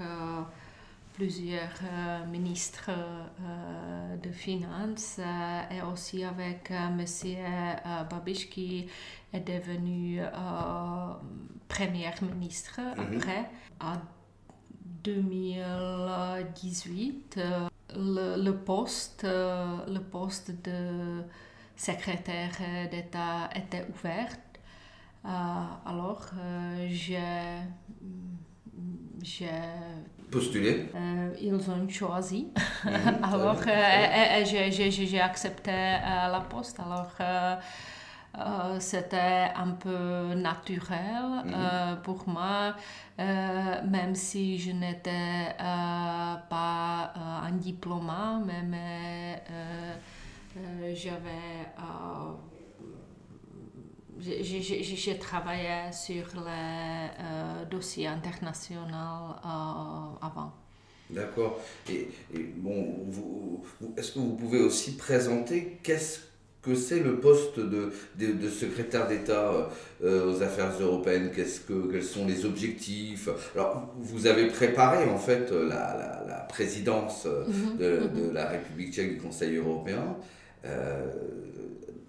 plusieurs 1.12 1.68
euh, 1.84 2.24
ministres 2.26 2.90
euh, 2.90 4.16
de 4.16 4.30
Finances 4.30 5.18
euh, 5.18 5.62
et 5.70 5.82
aussi 5.82 6.24
avec 6.24 6.70
M. 6.70 7.04
Babiš 8.10 8.48
qui 8.48 8.88
est 9.32 9.40
devenu 9.40 10.20
Premier 11.68 12.10
ministre 12.36 12.80
mhm. 12.80 13.16
après. 13.16 13.50
En 13.80 13.96
2018, 15.04 17.40
le, 17.96 18.50
poste, 18.52 19.24
le 19.24 19.98
poste 19.98 20.52
de 20.62 21.22
secrétaire 21.76 22.56
d'État 22.90 23.50
était 23.56 23.84
ouvert. 23.92 24.28
alors, 25.24 26.30
j'ai 26.88 27.18
postulé 30.30 30.88
Ils 31.40 31.54
ont 31.54 31.88
choisi. 31.88 32.48
Alors, 33.22 33.62
j'ai 34.44 35.20
accepté 35.20 35.70
la 35.70 36.44
poste. 36.48 36.80
Alors, 36.80 37.12
euh, 38.38 38.80
c'était 38.80 39.50
un 39.54 39.72
peu 39.72 40.32
naturel 40.34 41.44
mhm. 41.44 41.54
euh, 41.54 41.96
pour 41.96 42.26
moi, 42.26 42.74
euh, 43.20 43.82
même 43.86 44.14
si 44.14 44.58
je 44.58 44.70
n'étais 44.70 45.54
pas 45.58 47.12
un 47.14 47.52
diplôme, 47.52 48.10
mais, 48.68 49.42
j'avais 50.94 51.66
j'ai 54.22 55.18
travaillé 55.18 55.92
sur 55.92 56.24
les 56.44 57.68
dossiers 57.70 58.06
internationaux 58.06 59.34
avant. 59.42 60.52
D'accord. 61.12 61.60
Et, 61.90 62.08
bon, 62.56 63.06
est-ce 63.96 64.12
que 64.12 64.18
vous 64.18 64.34
pouvez 64.34 64.60
aussi 64.60 64.96
présenter 64.96 65.78
qu'est-ce 65.82 66.20
que 66.62 66.74
c'est 66.76 67.00
le 67.00 67.18
poste 67.18 67.58
de, 67.58 67.92
de, 68.16 68.48
secrétaire 68.48 69.08
d'État 69.08 69.68
euh, 70.02 70.32
aux 70.32 70.42
affaires 70.42 70.72
européennes? 70.80 71.30
Qu'est-ce 71.34 71.60
que, 71.60 71.90
Quels 71.90 72.04
sont 72.04 72.26
les 72.26 72.44
objectifs? 72.44 73.28
Alors, 73.54 73.92
vous 73.98 74.26
avez 74.26 74.46
préparé 74.46 75.04
en 75.10 75.18
fait 75.18 75.50
la, 75.50 76.22
la, 76.26 76.46
présidence 76.48 77.24
euh, 77.26 77.46
mhm. 77.46 77.76
de, 77.78 77.84
de, 78.08 78.26
mhm. 78.26 78.34
la 78.34 78.46
République 78.46 78.92
tchèque 78.92 79.14
du 79.14 79.20
Conseil 79.20 79.56
européen. 79.56 80.16
Euh, 80.66 81.06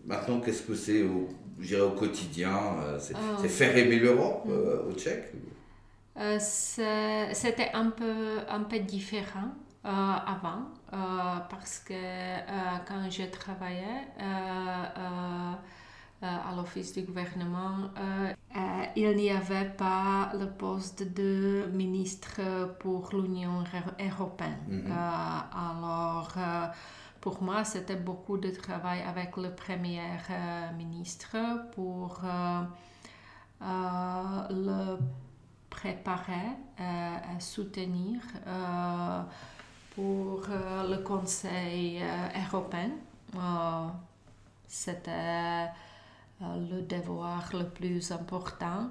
maintenant, 0.05 0.39
qu'est-ce 0.41 0.63
que 0.63 0.75
c'est 0.75 1.01
au, 1.01 1.29
au 1.59 1.91
quotidien 1.91 2.57
c'est, 2.99 3.15
ah. 3.15 3.37
c'est 3.41 3.49
faire 3.49 3.75
aimer 3.77 3.97
l'Europe 3.97 4.45
mhm. 4.45 4.89
au 4.89 4.93
Tchèque 4.93 5.31
C'était 6.39 7.71
un 7.73 7.89
peu, 7.89 8.39
un 8.49 8.61
peu 8.61 8.79
différent. 8.79 9.51
Euh, 9.85 9.89
avant 9.89 10.69
euh, 10.93 10.95
parce 11.49 11.79
que 11.79 11.93
euh, 11.93 12.45
quand 12.87 13.09
je 13.09 13.23
travaillais 13.23 14.07
à 16.21 16.55
l'office 16.55 16.93
du 16.93 17.01
gouvernement, 17.01 17.89
il 18.95 19.13
n'y 19.17 19.29
avait 19.29 19.71
pas 19.71 20.31
le 20.39 20.47
poste 20.47 21.13
de 21.13 21.65
ministre 21.73 22.39
pour 22.79 23.09
l'Union 23.11 23.65
européenne. 23.99 24.57
Mhm. 24.69 24.89
alors, 24.89 26.33
pour 27.23 27.41
moi, 27.41 27.63
c'était 27.63 27.95
beaucoup 27.95 28.37
de 28.37 28.49
travail 28.49 29.01
avec 29.01 29.37
le 29.37 29.55
premier 29.55 30.01
ministre 30.77 31.37
pour 31.71 32.21
le 33.61 34.97
préparer 35.69 36.49
et 36.77 37.39
soutenir 37.39 38.19
pour 39.95 40.43
euh, 40.49 40.89
le 40.89 41.03
Conseil 41.03 42.01
euh, 42.01 42.45
européen. 42.47 42.91
Euh, 43.35 43.87
c'était 44.67 45.67
le 46.41 46.81
devoir 46.81 47.49
le 47.53 47.65
plus 47.69 48.11
important. 48.11 48.89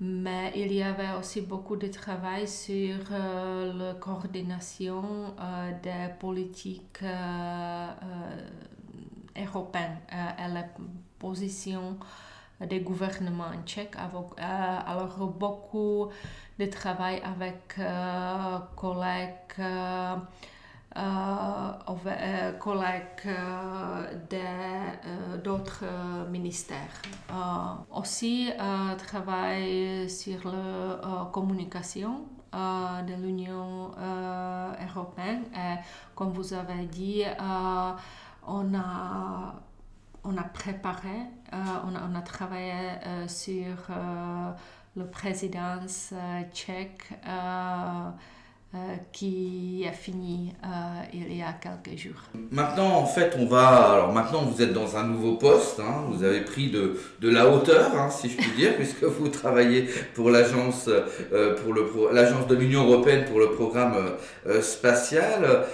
Mais 0.00 0.52
il 0.54 0.72
y 0.72 0.82
avait 0.82 1.12
aussi 1.18 1.40
beaucoup 1.40 1.76
de 1.76 1.88
travail 1.88 2.46
sur 2.46 2.98
la 3.10 3.94
coordination 3.94 5.34
des 5.82 6.08
politiques 6.20 7.02
européennes 9.36 9.98
et 10.12 10.48
la 10.52 10.64
position 11.18 11.98
des 12.60 12.80
gouvernements 12.80 13.52
tchèques. 13.64 13.96
alors 13.96 15.26
beaucoup 15.28 16.08
de 16.58 16.66
travail 16.66 17.20
avec 17.24 17.76
euh, 17.78 18.58
collègues, 18.74 19.60
euh, 20.96 21.70
euh, 22.06 22.52
collègues 22.58 23.28
d'autres 25.44 25.84
ministères. 26.30 27.02
aussi, 27.94 28.50
travail 28.98 30.08
sur 30.08 30.50
la 30.50 31.28
communication 31.32 32.26
de 32.52 33.14
l'Union 33.22 33.92
européenne. 34.88 35.44
Et 35.54 35.76
comme 36.14 36.32
vous 36.32 36.52
avez 36.54 36.86
dit, 36.86 37.24
on 38.46 38.74
a 38.74 39.54
on 40.24 40.36
a 40.36 40.42
préparé, 40.42 41.20
on, 41.52 42.14
a, 42.14 42.20
travaillé 42.22 42.74
sur 43.28 43.76
le 44.98 45.06
président 45.06 45.78
euh, 46.12 46.42
tchèque 46.52 47.12
euh, 48.74 48.76
euh, 48.76 48.94
qui 49.12 49.86
a 49.88 49.92
fini 49.92 50.52
il 51.12 51.36
y 51.36 51.42
a 51.42 51.52
quelques 51.52 51.98
jours. 51.98 52.20
Maintenant, 52.50 52.96
en 52.96 53.06
fait, 53.06 53.34
on 53.38 53.46
va. 53.46 53.92
Alors 53.92 54.12
maintenant, 54.12 54.42
vous 54.42 54.62
êtes 54.62 54.72
dans 54.72 54.96
un 54.96 55.04
nouveau 55.04 55.36
poste. 55.36 55.80
Hein. 55.80 56.04
vous 56.10 56.22
avez 56.22 56.42
pris 56.42 56.70
de, 56.70 56.96
la 57.22 57.48
hauteur, 57.48 57.94
hein, 57.96 58.10
si 58.10 58.28
je 58.28 58.36
puis 58.36 58.50
dire, 58.56 58.74
puisque 58.76 59.04
vous 59.04 59.28
travaillez 59.28 59.88
pour 60.14 60.30
l'agence 60.30 60.90
pour 61.62 61.72
le 61.72 61.90
l'agence 62.12 62.46
de 62.46 62.54
l'Union 62.54 62.84
européenne 62.84 63.24
pour 63.24 63.38
le 63.38 63.50
programme 63.52 63.96
spatial. 64.60 65.64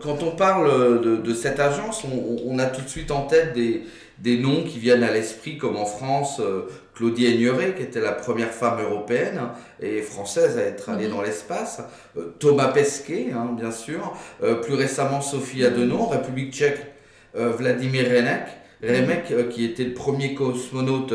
quand 0.00 0.22
on 0.22 0.30
parle 0.36 1.00
de, 1.00 1.34
cette 1.34 1.60
agence, 1.60 2.04
on, 2.04 2.58
a 2.58 2.66
tout 2.66 2.82
de 2.82 2.88
suite 2.88 3.10
en 3.10 3.22
tête 3.22 3.52
des 3.54 4.38
noms 4.38 4.62
qui 4.64 4.78
viennent 4.78 5.04
à 5.04 5.12
l'esprit, 5.12 5.58
comme 5.58 5.76
en 5.76 5.86
France, 5.86 6.40
euh, 6.40 6.62
Claudie 6.96 7.26
Aigneret, 7.26 7.74
qui 7.74 7.82
était 7.82 8.00
la 8.00 8.12
première 8.12 8.50
femme 8.50 8.80
européenne 8.80 9.40
et 9.80 10.00
française 10.00 10.58
à 10.58 10.62
être 10.62 10.88
allée 10.88 11.06
mhm. 11.06 11.12
dans 11.12 11.22
l'espace, 11.22 11.82
euh, 12.16 12.34
Thomas 12.38 12.68
Pesquet, 12.68 13.28
hein, 13.34 13.54
bien 13.56 13.70
sûr, 13.70 14.16
euh, 14.42 14.56
plus 14.56 14.74
récemment 14.74 15.20
Sophie 15.20 15.64
Adenon, 15.64 16.06
République 16.06 16.52
tchèque, 16.52 16.92
Vladimir 17.34 18.06
Remek, 18.06 18.46
Remek 18.82 19.50
qui 19.50 19.66
était 19.66 19.84
le 19.84 19.92
premier 19.92 20.34
cosmonaute 20.34 21.12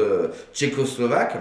tchécoslovaque, 0.54 1.36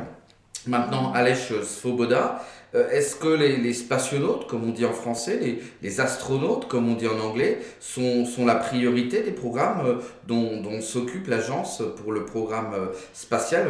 maintenant 0.66 1.12
Aleš 1.12 1.52
Svoboda, 1.62 2.40
euh, 2.40 2.59
est-ce 2.74 3.16
que 3.16 3.28
les, 3.28 3.56
les, 3.56 3.72
spationautes, 3.72 4.46
comme 4.46 4.64
on 4.64 4.72
dit 4.72 4.84
en 4.84 4.92
français, 4.92 5.58
les, 5.82 6.00
astronautes, 6.00 6.68
comme 6.68 6.88
on 6.88 6.94
dit 6.94 7.08
en 7.08 7.18
anglais, 7.18 7.60
sont, 7.80 8.24
sont 8.24 8.46
la 8.46 8.54
priorité 8.54 9.22
des 9.22 9.32
programmes 9.32 9.86
euh, 9.86 9.94
dont, 10.26 10.80
s'occupe 10.80 11.26
l'agence 11.26 11.82
pour 11.96 12.12
le 12.12 12.24
programme 12.24 12.74
euh, 12.74 12.86
spatial 13.12 13.68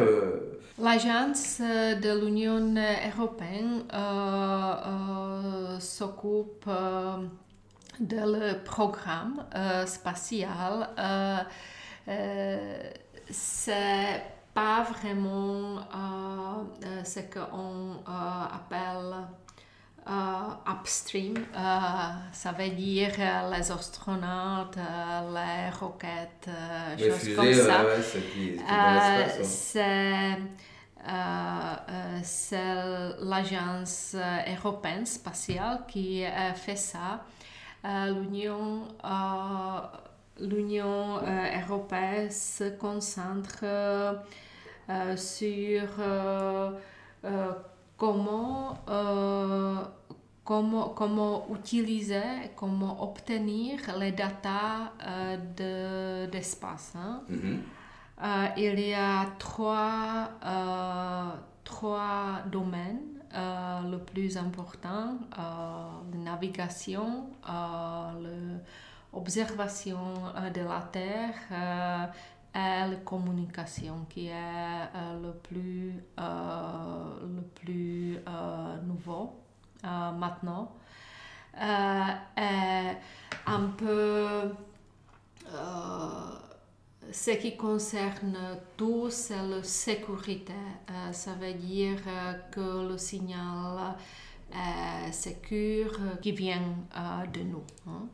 L'agence 0.79 1.59
de 1.59 2.25
l'Union 2.25 2.73
européenne 3.13 3.83
s'occupe 5.79 6.65
le 7.99 8.63
programme 8.63 9.45
spatial. 9.85 10.89
c'est 13.29 14.21
pas 14.53 14.83
vraiment 14.83 15.77
euh, 15.77 16.63
euh, 16.85 17.03
ce 17.03 17.19
qu'on 17.19 18.03
euh, 18.07 18.43
appelle 18.53 19.15
upstream. 20.67 21.35
ça 21.53 22.51
veut 22.57 22.69
dire 22.69 23.11
les 23.51 23.71
astronautes, 23.71 24.75
les 24.75 25.69
roquettes, 25.79 26.49
choses 26.97 27.35
comme 27.35 27.53
ça. 27.53 27.85
c'est 32.23 32.65
l'agence 33.21 34.15
européenne 34.47 35.05
spatiale 35.05 35.83
qui 35.87 36.25
fait 36.55 36.75
ça. 36.75 37.23
L'Union 37.83 38.87
l'Union 40.39 41.17
euh, 41.17 41.61
européenne 41.61 42.29
se 42.29 42.69
concentre 42.77 43.63
euh, 43.63 44.15
sur 45.15 45.83
euh, 45.99 46.71
comment, 47.97 48.77
comment, 50.43 50.89
comment 50.89 51.47
utiliser, 51.53 52.21
comment 52.55 53.03
obtenir 53.03 53.79
les 53.99 54.11
datas 54.11 54.91
d'espace. 56.31 56.93
Hein. 56.95 57.21
Mm-hmm. 57.29 58.51
il 58.57 58.79
y 58.79 58.93
a 58.93 59.27
trois, 59.37 60.31
trois 61.63 62.41
domaines. 62.51 63.21
le 63.33 63.97
plus 63.97 64.35
important, 64.35 65.19
la 65.37 66.17
navigation, 66.17 67.29
le 67.47 68.57
observation 69.13 69.97
euh, 70.35 70.49
de 70.49 70.61
la 70.61 70.81
Terre 70.91 71.35
euh, 71.51 72.05
et 72.53 72.89
la 72.89 72.95
communication 73.05 74.05
qui 74.09 74.27
est 74.27 74.33
euh, 74.33 75.21
le 75.21 75.33
plus, 75.33 75.93
le 76.17 77.41
plus 77.55 78.19
nouveau 78.85 79.39
maintenant. 79.83 80.73
est 81.53 82.97
un 83.47 83.67
peu 83.77 84.53
ce 87.11 87.31
qui 87.31 87.55
concerne 87.55 88.37
tout, 88.75 89.09
c'est 89.09 89.41
la 89.41 89.63
sécurité. 89.63 90.53
ça 91.13 91.33
veut 91.35 91.53
dire 91.53 92.01
que 92.51 92.89
le 92.89 92.97
signal 92.97 93.95
est 94.51 95.11
sécure 95.13 96.19
qui 96.21 96.33
vient 96.33 96.75
de 97.33 97.41
nous. 97.43 97.63
Hein. 97.87 98.09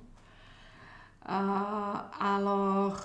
Alors, 1.28 3.02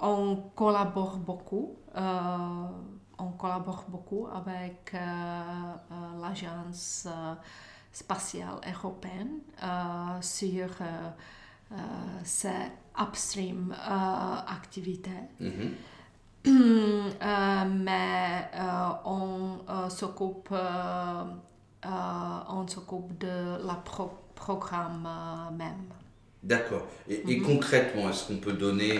on 0.00 0.36
collabore 0.56 1.18
beaucoup. 1.18 1.76
on 1.94 3.30
collabore 3.38 3.84
beaucoup 3.88 4.26
avec 4.34 4.94
l'agence 6.20 7.06
spatiale 7.92 8.56
européenne 8.66 9.40
sur 10.20 10.68
ces 12.24 12.72
upstream 12.98 13.74
activités. 14.46 15.10
mais 16.44 18.50
on 19.04 19.58
s'occupe 19.88 20.52
on 21.84 22.66
s'occupe 22.68 23.18
de 23.18 23.66
la 23.66 23.82
programme 24.34 25.08
même. 25.56 25.92
D'accord. 26.42 26.86
Et, 27.08 27.38
concrètement, 27.38 28.10
est-ce 28.10 28.26
qu'on 28.26 28.38
peut 28.38 28.54
donner 28.54 28.98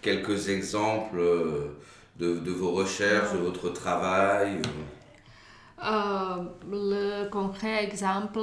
quelques 0.00 0.48
exemples 0.48 1.18
de, 2.16 2.38
de, 2.38 2.50
vos 2.52 2.70
recherches, 2.72 3.32
de 3.32 3.38
votre 3.38 3.70
travail 3.70 4.62
Le 5.82 7.28
concret 7.30 7.84
exemple 7.84 8.38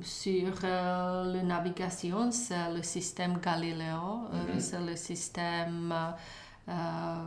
sur 0.00 0.52
euh, 0.64 1.32
la 1.32 1.42
navigation, 1.42 2.30
c'est 2.30 2.72
le 2.72 2.82
système 2.82 3.38
Galileo, 3.38 4.26
euh, 4.32 4.54
mhm. 4.54 4.60
c'est 4.60 4.80
le 4.80 4.96
système 4.96 5.94
euh, 6.68 7.24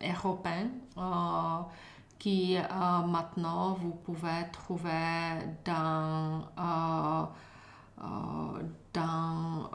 européen 0.00 0.68
qui 2.18 2.56
maintenant 3.08 3.72
vous 3.74 3.94
pouvez 4.04 4.46
trouver 4.52 5.40
dans, 5.64 7.28
dans 8.92 9.70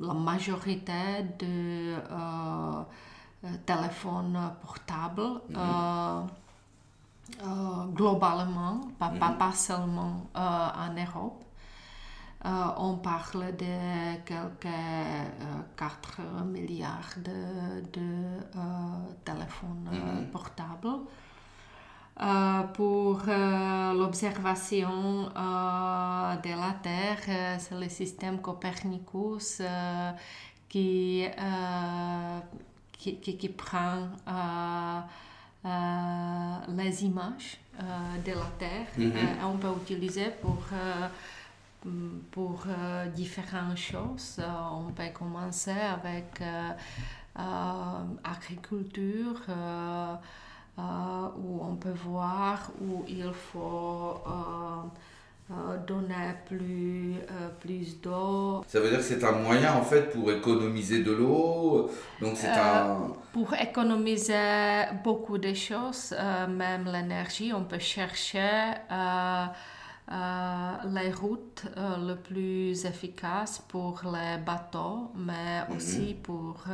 la 0.00 0.14
majorité 0.14 1.22
de 1.38 1.94
téléphones 3.66 4.52
portables. 4.62 5.40
Mhm. 5.50 6.28
Euh, 7.42 7.84
globalement, 7.94 8.80
pas, 8.98 9.10
pas, 9.10 9.52
seulement 9.52 10.28
euh, 10.34 10.40
en 10.40 10.94
Europe. 10.94 11.44
Euh, 12.44 12.48
on 12.78 12.96
parle 12.96 13.54
de 13.56 14.16
quelques 14.24 14.66
4 15.76 16.20
milliards 16.46 17.14
de, 17.18 17.80
de 17.92 18.40
téléphones 19.24 19.90
mm-hmm. 19.92 20.30
portables. 20.30 21.00
Pour 22.74 23.22
l'observation 23.94 25.24
de 25.24 26.50
la 26.50 26.74
Terre, 26.82 27.58
c'est 27.58 27.78
le 27.78 27.88
système 27.88 28.40
Copernicus 28.40 29.62
qui, 30.68 31.24
qui, 32.92 33.16
qui, 33.20 33.36
qui, 33.36 33.48
prend 33.48 34.08
euh, 35.64 36.54
les 36.68 37.04
images 37.04 37.58
euh, 37.80 37.82
de 38.24 38.30
la 38.30 38.46
Terre. 38.58 38.86
Mhm. 38.96 39.12
Euh, 39.12 39.44
on 39.44 39.56
peut 39.56 39.72
utiliser 39.82 40.30
pour 40.40 40.58
pour 42.30 42.66
différentes 43.14 43.76
choses. 43.76 44.40
on 44.72 44.90
peut 44.92 45.10
commencer 45.14 45.70
avec 45.70 46.42
agriculture, 48.24 49.40
où 50.78 51.60
on 51.62 51.74
peut 51.76 51.94
voir 52.04 52.70
où 52.80 53.04
il 53.08 53.32
faut 53.32 54.22
euh, 55.50 55.78
donner 55.86 56.34
plus, 56.44 57.14
euh, 57.14 57.48
plus 57.58 57.98
d'eau. 58.02 58.62
Ça 58.68 58.80
veut 58.80 58.90
dire 58.90 58.98
que 58.98 59.04
c'est 59.04 59.24
un 59.24 59.32
moyen 59.32 59.72
en 59.72 59.82
fait 59.82 60.10
pour 60.12 60.30
économiser 60.30 61.02
de 61.02 61.10
l'eau 61.10 61.90
Donc 62.20 62.32
c'est 62.36 62.48
euh, 62.48 62.52
un... 62.52 63.12
Pour 63.32 63.54
économiser 63.54 64.34
beaucoup 65.02 65.38
de 65.38 65.54
choses, 65.54 66.14
même 66.50 66.84
l'énergie, 66.84 67.54
on 67.54 67.64
peut 67.64 67.78
chercher 67.78 68.74
les 70.10 71.12
routes 71.12 71.66
les 71.76 72.16
plus 72.16 72.84
efficaces 72.84 73.62
pour 73.68 74.00
les 74.04 74.38
bateaux, 74.38 75.10
mais 75.14 75.66
mhm. 75.68 75.76
aussi 75.76 76.14
pour... 76.14 76.64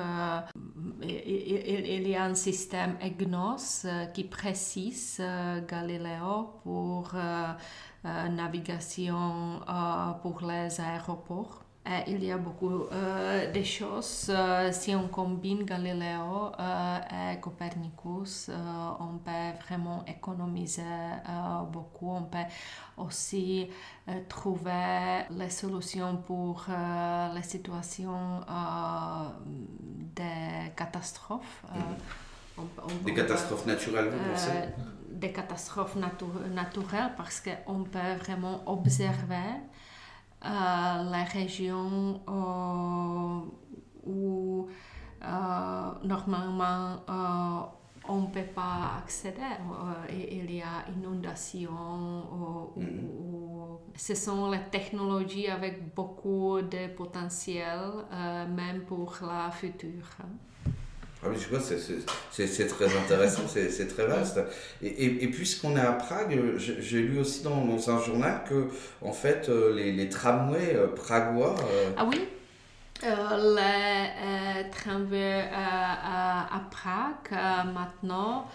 il, 1.03 1.09
il, 1.09 2.09
y 2.09 2.17
a 2.17 2.25
un 2.25 2.35
système 2.35 2.97
EGNOS 3.01 3.87
qui 4.13 4.25
précise 4.25 5.21
Galileo 5.69 6.61
pour 6.63 7.15
euh, 8.07 8.29
navigation 8.29 9.63
euh, 9.67 10.13
pour 10.21 10.43
les 10.43 10.79
aéroports. 10.79 11.64
Et 11.87 12.13
il 12.13 12.25
y 12.25 12.33
a 12.33 12.39
beaucoup 12.39 12.85
euh, 12.93 13.53
de 13.53 13.63
choses. 13.63 14.33
si 14.73 14.95
on 14.95 15.09
combine 15.09 15.65
Galileo 15.65 16.53
et 16.59 17.39
Copernicus, 17.41 18.51
on 19.01 19.19
peut 19.19 19.53
vraiment 19.67 20.03
économiser 20.07 20.83
beaucoup. 21.71 22.11
On 22.11 22.23
peut 22.23 22.39
aussi 22.97 23.69
trouver 24.31 25.27
les 25.31 25.51
solutions 25.51 26.17
pour 26.27 26.65
les 27.35 27.43
situations 27.43 28.41
de 30.17 30.69
catastrophes. 30.75 31.65
Mhm. 31.75 33.05
des 33.05 33.15
catastrophes 33.15 33.67
naturelles, 33.67 34.09
vous 34.09 34.31
pensez? 34.31 34.53
Des 35.11 35.33
catastrophes 35.33 35.97
naturelles 35.97 37.13
parce 37.15 37.43
qu'on 37.43 37.85
peut 37.85 38.15
vraiment 38.21 38.63
observer 38.67 39.61
euh, 40.45 41.11
les 41.11 41.23
régions 41.25 42.21
euh, 42.29 43.41
où 44.07 44.69
euh, 45.23 45.91
normalement 46.05 46.97
on 48.07 48.21
ne 48.21 48.27
peut 48.27 48.53
pas 48.55 48.99
accéder. 49.03 49.41
il 50.11 50.55
y 50.55 50.61
a 50.61 50.85
inondation. 50.95 51.71
Mm-hmm. 52.77 53.97
ce 53.97 54.15
sont 54.15 54.51
les 54.51 54.61
technologies 54.71 55.49
avec 55.49 55.95
beaucoup 55.95 56.61
de 56.61 56.89
potentiel, 56.95 57.81
même 58.55 58.83
pour 58.87 59.17
la 59.23 59.51
future. 59.51 60.19
Ah 61.25 61.31
je 61.33 61.49
vois, 61.49 61.61
c'est 62.31 62.67
très 62.67 62.97
intéressant, 62.97 63.43
c'est 63.49 63.89
très 63.89 64.07
vaste. 64.07 64.41
Et, 64.83 65.25
et, 65.25 65.29
puisqu'on 65.29 65.77
est 65.77 65.81
à 65.81 65.93
Prague, 65.93 66.39
j'ai 66.59 67.01
lu 67.01 67.19
aussi 67.21 67.43
dans, 67.43 67.91
un 67.91 68.01
journal 68.03 68.43
que, 68.49 68.69
en 69.01 69.13
fait, 69.13 69.49
euh, 69.49 69.75
les, 69.75 69.93
les 69.93 70.09
tramways 70.09 70.75
euh, 70.75 70.89
pragois. 70.89 71.55
Euh, 71.61 71.91
ah 71.97 72.07
oui? 72.07 72.21
Les 73.03 74.71
tramways 74.71 75.45
à, 75.53 76.61
Prague, 76.71 77.39
maintenant, 77.73 78.47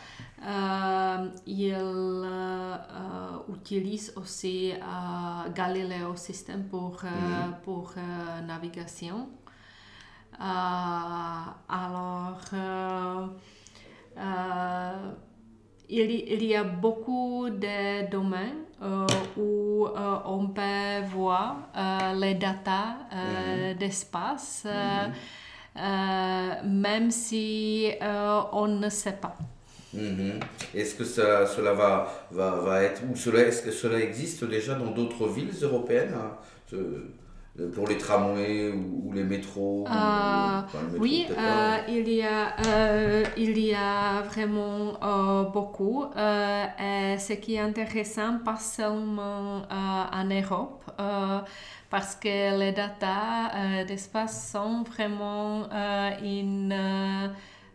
ils 1.46 1.76
utilisent 3.50 4.14
aussi 4.16 4.74
Galileo 5.56 6.16
System 6.16 6.66
pour, 6.70 7.04
mhm. 7.04 7.56
pour 7.64 7.94
navigation. 8.48 9.28
Euh, 10.42 10.44
alors, 11.68 12.40
euh, 12.54 13.28
euh, 14.18 15.12
il, 15.90 16.44
y 16.46 16.56
a 16.56 16.64
beaucoup 16.64 17.50
de 17.50 18.10
domaines 18.10 18.64
où 19.36 19.86
on 20.26 20.48
peut 20.48 21.06
voir 21.12 21.58
les 22.16 22.36
datas 22.36 22.96
mhm. 23.12 23.78
d'espace, 23.78 24.66
mhm. 25.76 25.82
même 26.82 27.12
si 27.12 27.92
on 28.54 28.68
ne 28.68 28.90
sait 28.90 29.18
pas. 29.18 29.36
Mhm. 29.94 30.40
Est-ce 30.74 30.96
que 30.96 31.04
ça, 31.04 31.48
cela 31.48 31.74
va, 31.74 32.08
va, 32.32 32.52
va 32.52 32.84
être, 32.84 33.02
ou 33.12 33.16
cela, 33.16 33.40
est-ce 33.42 33.64
que 33.64 33.72
cela 33.72 34.00
existe 34.00 34.46
déjà 34.46 34.76
dans 34.76 34.92
d'autres 34.92 35.28
villes 35.28 35.52
européennes 35.64 36.16
hein, 36.16 36.38
pour 37.74 37.88
les 37.88 37.98
tramways 37.98 38.72
ou, 38.72 39.12
les 39.14 39.24
métros 39.24 39.86
euh, 39.90 40.62
Oui, 41.00 41.26
euh, 41.30 41.78
il, 41.88 42.08
y 42.10 42.22
a, 42.22 42.56
euh, 42.68 43.24
il 43.38 43.60
y 43.60 43.74
a 43.74 44.22
vraiment 44.22 44.94
beaucoup. 45.52 46.06
et 46.16 47.18
ce 47.18 47.34
qui 47.34 47.56
est 47.56 47.60
intéressant, 47.60 48.40
pas 48.44 48.58
seulement 48.58 49.64
en 49.70 50.26
Europe, 50.26 50.84
parce 51.90 52.16
que 52.16 52.60
les 52.60 52.72
data 52.72 53.84
d'espace 53.86 54.52
sont 54.52 54.84
vraiment 54.84 55.68
une 56.24 56.74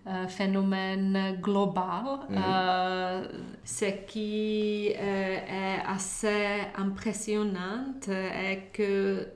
euh, 0.07 0.29
phénomène 0.29 1.39
global. 1.41 2.19
Mhm. 2.29 2.37
Euh, 2.37 3.27
ce 3.65 3.87
qui 4.07 4.93
euh, 4.95 4.99
est 4.99 5.81
assez 5.87 6.61
impressionnant 6.77 7.95
est 8.07 8.71
que 8.75 9.27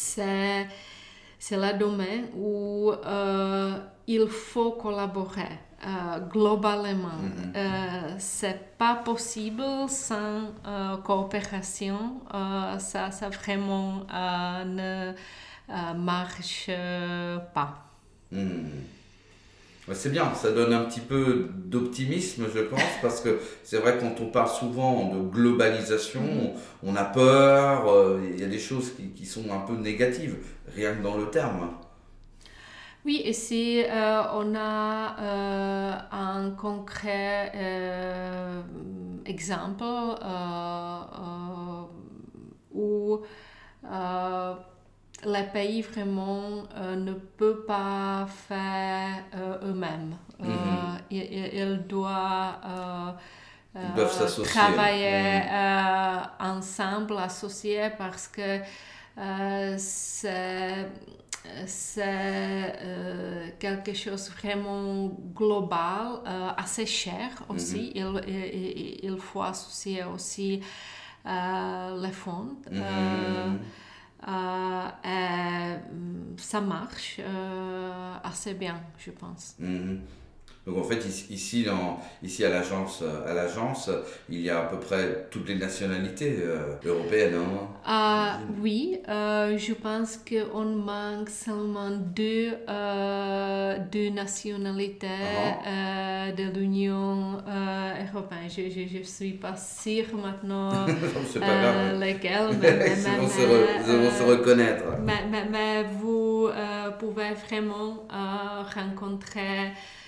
c'est 0.00 0.66
c'est 1.38 1.56
le 1.56 1.78
domaine 1.78 2.26
où 2.36 2.92
euh, 2.92 3.78
il 4.06 4.28
faut 4.28 4.72
collaborer 4.72 5.58
euh, 5.86 6.20
globalement. 6.30 7.20
Mhm. 7.22 7.52
Euh, 7.56 8.14
c'est 8.18 8.76
pas 8.76 8.96
possible 8.96 9.64
sans 9.88 10.52
coopération. 11.02 12.20
Ça, 12.78 13.10
ça 13.10 13.28
vraiment 13.30 14.06
ne 14.66 15.12
marche 15.94 16.70
pas. 17.54 17.86
Hmm. 18.30 18.99
Ouais, 19.90 19.96
C'est 19.96 20.10
bien, 20.10 20.32
ça 20.34 20.52
donne 20.52 20.72
un 20.72 20.84
petit 20.84 21.00
peu 21.00 21.48
d'optimisme, 21.52 22.46
je 22.54 22.60
pense, 22.60 22.80
parce 23.02 23.20
que 23.20 23.40
c'est 23.64 23.78
vrai 23.78 23.98
quand 23.98 24.20
on 24.20 24.26
parle 24.26 24.48
souvent 24.48 25.12
de 25.12 25.18
globalisation, 25.18 26.54
on, 26.84 26.94
a 26.94 27.02
peur, 27.02 27.90
euh, 27.90 28.20
il 28.32 28.40
y 28.40 28.44
a 28.44 28.46
des 28.46 28.60
choses 28.60 28.92
qui, 29.16 29.26
sont 29.26 29.50
un 29.50 29.58
peu 29.58 29.74
négatives, 29.74 30.36
rien 30.76 30.94
que 30.94 31.02
dans 31.02 31.16
le 31.16 31.28
terme. 31.30 31.70
Oui, 33.04 33.22
ici, 33.24 33.82
euh, 33.82 34.22
on 34.32 34.54
a 34.54 35.16
euh, 35.18 35.98
un 36.12 36.50
concret 36.52 37.52
exemple 39.26 39.82
où 42.72 43.22
les 45.24 45.44
pays 45.52 45.82
vraiment 45.82 46.64
euh, 46.76 46.96
ne 46.96 47.12
peuvent 47.14 47.66
pas 47.66 48.26
faire 48.48 49.24
euh, 49.34 49.58
eux-mêmes. 49.70 50.16
Euh, 50.40 50.46
Mhm. 50.46 50.98
ils, 51.10 51.86
doivent 51.86 53.16
Ils 53.74 54.42
travailler 54.42 55.42
Mhm. 55.42 56.28
ensemble, 56.40 57.16
associés, 57.18 57.90
parce 57.98 58.28
que 58.28 58.60
c'est 59.78 60.86
c'est 61.66 62.02
euh, 62.82 63.48
quelque 63.58 63.94
chose 63.94 64.30
vraiment 64.30 65.06
global, 65.34 66.20
euh, 66.26 66.50
assez 66.56 66.86
cher 66.86 67.30
aussi. 67.48 67.92
il, 67.94 68.06
il, 68.28 69.00
il 69.12 69.18
faut 69.18 69.42
associer 69.42 70.04
aussi 70.04 70.60
euh, 71.26 72.02
les 72.02 72.12
fonds. 72.12 72.56
Mhm. 72.70 73.58
Euh, 74.28 75.76
mm, 75.92 76.36
ça 76.38 76.60
marche 76.60 77.16
euh, 77.20 78.14
assez 78.22 78.54
bien, 78.54 78.80
je 78.98 79.10
pense. 79.10 79.56
Mhm. 79.58 80.00
Donc 80.66 80.76
en 80.76 80.82
fait 80.84 81.02
ici, 81.30 81.64
dans- 81.64 81.98
ici 82.22 82.44
à 82.44 82.50
l'agence, 82.50 83.02
à 83.26 83.32
l'agence, 83.32 83.90
il 84.28 84.40
y 84.42 84.50
a 84.50 84.60
à 84.60 84.62
peu 84.66 84.78
près 84.78 85.26
toutes 85.30 85.48
les 85.48 85.54
nationalités 85.56 86.36
euh, 86.42 86.74
européennes. 86.84 87.34
hein. 87.34 87.66
Ah, 87.84 88.38
oui, 88.60 88.98
euh, 89.08 89.56
je 89.56 89.72
pense 89.72 90.18
qu'on 90.18 90.64
manque 90.66 91.30
seulement 91.30 91.90
deux, 91.90 92.52
euh, 92.68 93.78
deux 93.90 94.10
nationalités 94.10 95.06
euh, 95.66 96.32
de 96.32 96.58
l'Union 96.58 97.38
euh, 97.48 97.92
européenne. 98.12 98.48
Je 98.48 98.98
ne 98.98 99.02
suis 99.04 99.32
pas 99.32 99.56
sûre 99.56 100.14
maintenant 100.14 100.70
pas 101.40 101.46
euh, 101.46 101.90
grave. 101.96 102.00
lesquelles, 102.00 102.48
mais, 102.60 102.72
mais- 102.72 103.16
vont 103.18 103.28
se, 103.28 103.40
re- 103.40 103.66
ils 103.86 103.96
vont 103.96 104.10
se 104.10 104.22
euh, 104.22 104.26
reconnaître. 104.36 104.84
mais, 105.04 105.24
mais- 105.30 105.48
mais 105.50 105.84
vous 106.00 106.48
euh, 106.52 106.90
pouvez 106.98 107.32
vraiment 107.48 108.06
euh, 108.12 108.62
rencontrer 108.74 109.40
euh, 109.40 109.68
euh, 109.68 109.99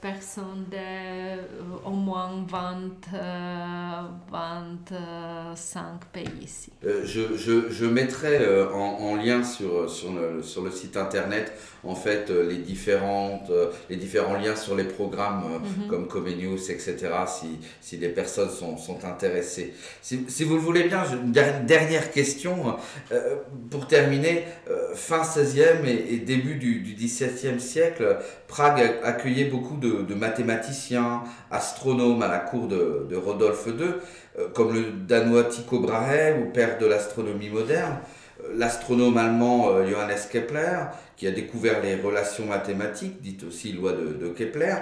personnes 0.00 0.66
de 0.70 0.76
euh, 0.76 1.36
au 1.84 1.90
moins 1.90 2.30
20, 2.48 3.14
euh, 3.14 4.02
25 4.30 6.04
pays 6.12 6.24
ici. 6.42 6.72
Euh, 6.84 7.02
je, 7.04 7.36
je, 7.36 7.70
je 7.70 7.84
mettrai 7.86 8.38
euh, 8.40 8.70
en, 8.72 8.98
en 9.00 9.16
lien 9.16 9.42
sur, 9.44 9.88
sur, 9.90 10.12
le, 10.12 10.42
sur 10.42 10.62
le 10.62 10.70
site 10.70 10.96
internet 10.96 11.52
en 11.82 11.94
fait 11.94 12.30
euh, 12.30 12.46
les, 12.48 12.58
différentes, 12.58 13.48
euh, 13.50 13.70
les 13.88 13.96
différents 13.96 14.34
liens 14.36 14.56
sur 14.56 14.74
les 14.76 14.84
programmes 14.84 15.44
euh, 15.44 15.58
Mhm. 15.60 15.88
comme 15.88 16.08
Comenius, 16.08 16.70
etc. 16.70 16.96
si, 17.26 17.58
si 17.80 17.96
les 17.98 18.08
personnes 18.08 18.48
sont, 18.50 18.76
sont 18.78 19.04
intéressées. 19.04 19.74
Si, 20.02 20.24
si 20.28 20.44
vous 20.44 20.54
le 20.54 20.60
voulez 20.60 20.84
bien, 20.84 21.02
une 21.22 21.32
der- 21.32 21.60
dernière 21.64 22.10
question 22.10 22.76
euh, 23.12 23.36
pour 23.70 23.86
terminer. 23.86 24.44
Euh, 24.70 24.94
fin 24.94 25.22
16e 25.22 25.84
et, 25.86 26.14
et 26.14 26.18
début 26.18 26.54
du, 26.56 26.80
du 26.80 26.94
17e 26.94 27.58
siècle, 27.58 28.18
Prague 28.48 28.80
accueillait 29.02 29.44
beaucoup 29.46 29.76
de, 29.76 30.14
mathématiciens, 30.14 31.22
astronomes 31.50 32.22
à 32.22 32.28
la 32.28 32.38
cour 32.38 32.66
de, 32.68 33.14
Rodolphe 33.16 33.66
II 33.66 33.94
euh, 34.38 34.48
comme 34.54 34.74
le 34.74 34.82
danois 35.06 35.44
Tycho 35.44 35.80
Brahe, 35.80 36.38
ou 36.40 36.50
père 36.52 36.78
de 36.78 36.86
l'astronomie 36.86 37.48
moderne, 37.50 37.96
euh, 38.44 38.52
l'astronome 38.56 39.16
allemand 39.18 39.70
euh, 39.70 39.86
Johannes 39.88 40.16
Kepler, 40.30 40.86
qui 41.16 41.26
a 41.26 41.30
découvert 41.32 41.82
les 41.82 41.96
relations 41.96 42.46
mathématiques, 42.46 43.20
dites 43.20 43.44
aussi 43.44 43.72
loi 43.72 43.92
de, 43.92 44.28
Kepler. 44.28 44.74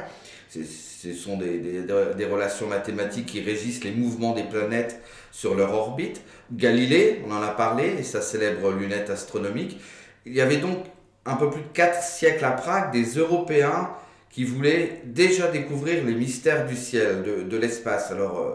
Ce 0.50 1.12
sont 1.14 1.36
des, 1.36 1.58
des- 1.58 1.82
des 2.16 2.24
relations 2.24 2.66
mathématiques 2.66 3.26
qui 3.26 3.40
régissent 3.42 3.84
les 3.84 3.90
mouvements 3.92 4.32
des 4.34 4.42
planètes 4.44 5.00
sur 5.30 5.54
leur 5.54 5.72
orbite. 5.74 6.20
Galilée, 6.52 7.22
on 7.26 7.32
en 7.32 7.42
a 7.42 7.48
parlé, 7.48 7.94
et 7.98 8.02
sa 8.02 8.20
célèbre 8.20 8.72
lunette 8.72 9.10
astronomique. 9.10 9.78
Il 10.26 10.34
y 10.34 10.40
avait 10.40 10.56
donc 10.56 10.78
un 11.28 11.36
peu 11.36 11.50
plus 11.50 11.60
de 11.60 11.68
4 11.68 12.02
siècles 12.02 12.44
à 12.44 12.52
Prague 12.52 12.90
des 12.90 13.04
Européens 13.18 13.90
qui 14.30 14.44
voulaient 14.44 15.02
déjà 15.04 15.48
découvrir 15.48 16.04
les 16.04 16.14
mystères 16.14 16.66
du 16.66 16.74
ciel, 16.74 17.22
de, 17.48 17.56
l'espace. 17.56 18.10
Alors, 18.10 18.38
euh, 18.38 18.54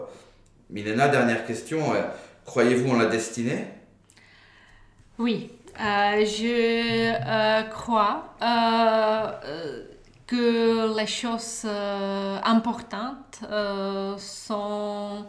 Milena, 0.70 1.08
dernière 1.08 1.46
question. 1.46 1.94
euh, 1.94 2.02
Croyez-vous 2.44 2.90
en 2.90 2.98
la 2.98 3.06
destinée? 3.06 3.68
Oui, 5.18 5.52
euh, 5.80 6.24
je 6.24 7.70
crois 7.70 8.34
que 10.26 10.98
les 10.98 11.06
choses 11.06 11.66
importantes 12.44 13.40
sont 14.18 15.26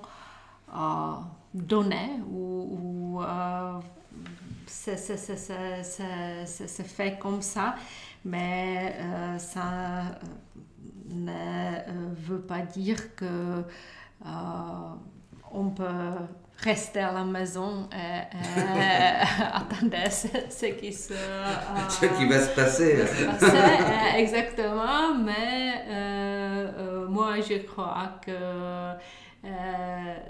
données 1.53 2.19
ou, 2.31 3.21
c'est- 4.97 5.17
c'est- 5.17 5.83
c'est- 5.83 6.45
c'est- 6.45 6.67
c'est 6.67 6.87
fait 6.87 7.17
comme 7.19 7.41
ça, 7.41 7.75
mais 8.23 8.95
euh, 8.99 9.37
ça 9.37 9.61
euh, 9.61 10.03
ne 11.09 11.31
euh, 11.31 12.13
veut 12.27 12.41
pas 12.41 12.59
dire 12.61 13.15
que 13.15 13.63
euh, 14.25 14.29
on 15.51 15.69
peut 15.69 15.83
rester 16.57 17.01
à 17.01 17.11
la 17.11 17.23
maison 17.23 17.87
et, 17.91 18.21
et 18.37 19.21
attendre 19.59 20.09
ce, 20.09 20.27
ce 20.49 20.65
qui 20.79 20.91
se 20.93 21.13
euh, 21.13 21.89
Ce 21.89 22.05
qui 22.05 22.25
va 22.27 22.39
se 22.39 22.49
passer. 22.55 23.03
passer, 23.39 23.55
euh, 23.55 24.17
exactement, 24.17 25.13
mais 25.23 25.83
euh, 25.89 27.07
moi 27.07 27.39
je 27.41 27.57
crois 27.65 28.19
que 28.25 28.31
euh, 28.31 28.93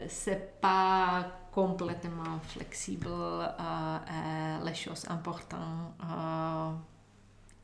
c'est 0.08 0.60
pas 0.60 1.25
complètement 1.56 2.39
flexible 2.50 3.08
et 3.08 4.65
les 4.65 4.76
choses 4.76 5.06
importantes. 5.10 5.96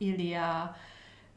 il 0.00 0.24
y 0.24 0.34
a 0.34 0.72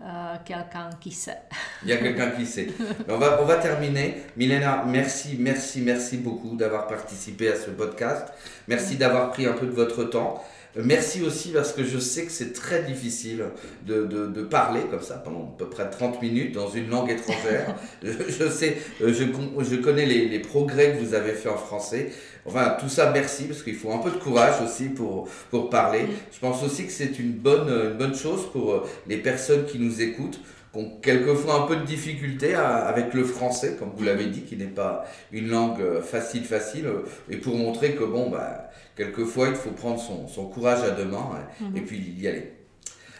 euh, 0.01 0.35
quelqu'un 0.43 0.89
qui 0.99 1.11
sait. 1.11 1.37
Il 1.83 1.89
y 1.89 1.93
a 1.93 1.97
quelqu'un 1.97 2.31
qui 2.31 2.45
sait. 2.45 2.67
On 3.07 3.17
va, 3.17 3.41
on 3.41 3.45
va 3.45 3.55
terminer. 3.55 4.23
Milena, 4.35 4.83
merci, 4.85 5.37
merci, 5.39 5.81
merci 5.81 6.17
beaucoup 6.17 6.57
d'avoir 6.57 6.87
participé 6.87 7.49
à 7.49 7.55
ce 7.55 7.69
podcast. 7.69 8.27
Merci 8.67 8.97
d'avoir 8.97 9.31
pris 9.31 9.45
un 9.45 9.53
peu 9.53 9.65
de 9.65 9.71
votre 9.71 10.03
temps. 10.03 10.43
Merci 10.77 11.23
aussi 11.23 11.51
parce 11.51 11.71
que 11.71 11.85
je 11.85 11.97
sais 11.97 12.25
que 12.25 12.31
c'est 12.33 12.51
très 12.51 12.83
difficile 12.83 13.45
de, 13.87 14.03
de, 14.05 14.27
de 14.27 14.41
parler 14.43 14.81
comme 14.91 15.01
ça 15.01 15.15
pendant 15.15 15.53
à 15.55 15.57
peu 15.57 15.69
près 15.69 15.89
30 15.89 16.21
minutes 16.21 16.53
dans 16.53 16.69
une 16.69 16.89
langue 16.89 17.09
étrangère. 17.09 17.73
je, 18.03 18.09
je 18.27 18.49
sais, 18.49 18.75
je, 18.99 19.13
je 19.13 19.75
connais 19.77 20.05
les, 20.05 20.27
les 20.27 20.39
progrès 20.39 20.91
que 20.91 20.97
vous 20.97 21.13
avez 21.13 21.31
fait 21.31 21.47
en 21.47 21.55
français. 21.55 22.11
Enfin, 22.45 22.75
tout 22.79 22.89
ça, 22.89 23.11
merci 23.11 23.45
parce 23.45 23.63
qu'il 23.63 23.75
faut 23.75 23.91
un 23.91 23.97
peu 23.97 24.11
de 24.11 24.17
courage 24.17 24.61
aussi 24.63 24.85
pour, 24.89 25.27
pour 25.49 25.69
parler. 25.69 26.05
Je 26.33 26.39
pense 26.39 26.61
aussi 26.63 26.85
que 26.85 26.91
c'est 26.91 27.17
une 27.19 27.31
bonne, 27.33 27.67
une 27.69 27.97
bonne 27.97 28.15
chose 28.15 28.51
pour 28.51 28.71
euh, 28.71 28.87
les 29.07 29.17
personnes 29.17 29.65
qui 29.65 29.79
nous 29.79 30.01
écoutent 30.01 30.39
qui 30.71 30.79
ont 30.79 30.91
quelquefois 31.01 31.63
un 31.63 31.67
peu 31.67 31.77
de 31.77 31.83
difficulté 31.85 32.53
à- 32.53 32.85
avec 32.85 33.13
le 33.13 33.23
français, 33.23 33.77
comme 33.79 33.91
vous 33.95 34.03
l'avez 34.03 34.27
dit, 34.27 34.41
qui 34.41 34.57
n'est 34.57 34.65
pas 34.65 35.05
une 35.31 35.47
langue 35.49 35.81
euh, 35.81 36.01
facile, 36.01 36.43
facile, 36.43 36.85
euh, 36.85 36.99
et 37.29 37.37
pour 37.37 37.55
montrer 37.55 37.93
que, 37.95 38.03
bon, 38.03 38.29
bah, 38.29 38.69
quelquefois, 38.95 39.47
il 39.47 39.55
faut 39.55 39.71
prendre 39.71 39.99
son, 39.99 40.27
son 40.27 40.45
courage 40.45 40.83
à 40.83 40.91
deux 40.91 41.05
mains 41.05 41.29
hein, 41.33 41.65
et 41.75 41.81
puis 41.81 41.97
y 42.19 42.27
aller. 42.27 42.51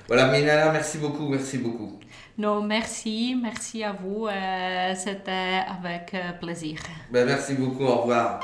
Voilà, 0.07 0.31
Minala, 0.31 0.71
merci 0.71 0.97
beaucoup, 0.99 1.27
merci 1.29 1.57
beaucoup. 1.57 1.97
Non, 2.37 2.61
merci, 2.61 3.37
merci 3.41 3.83
à 3.83 3.93
vous. 3.93 4.27
Euh, 4.27 4.93
c'était 4.95 5.61
avec 5.67 6.13
euh, 6.13 6.33
plaisir. 6.33 6.79
Ben, 7.09 7.25
merci 7.25 7.53
beaucoup, 7.53 7.85
au 7.85 8.01
revoir. 8.01 8.41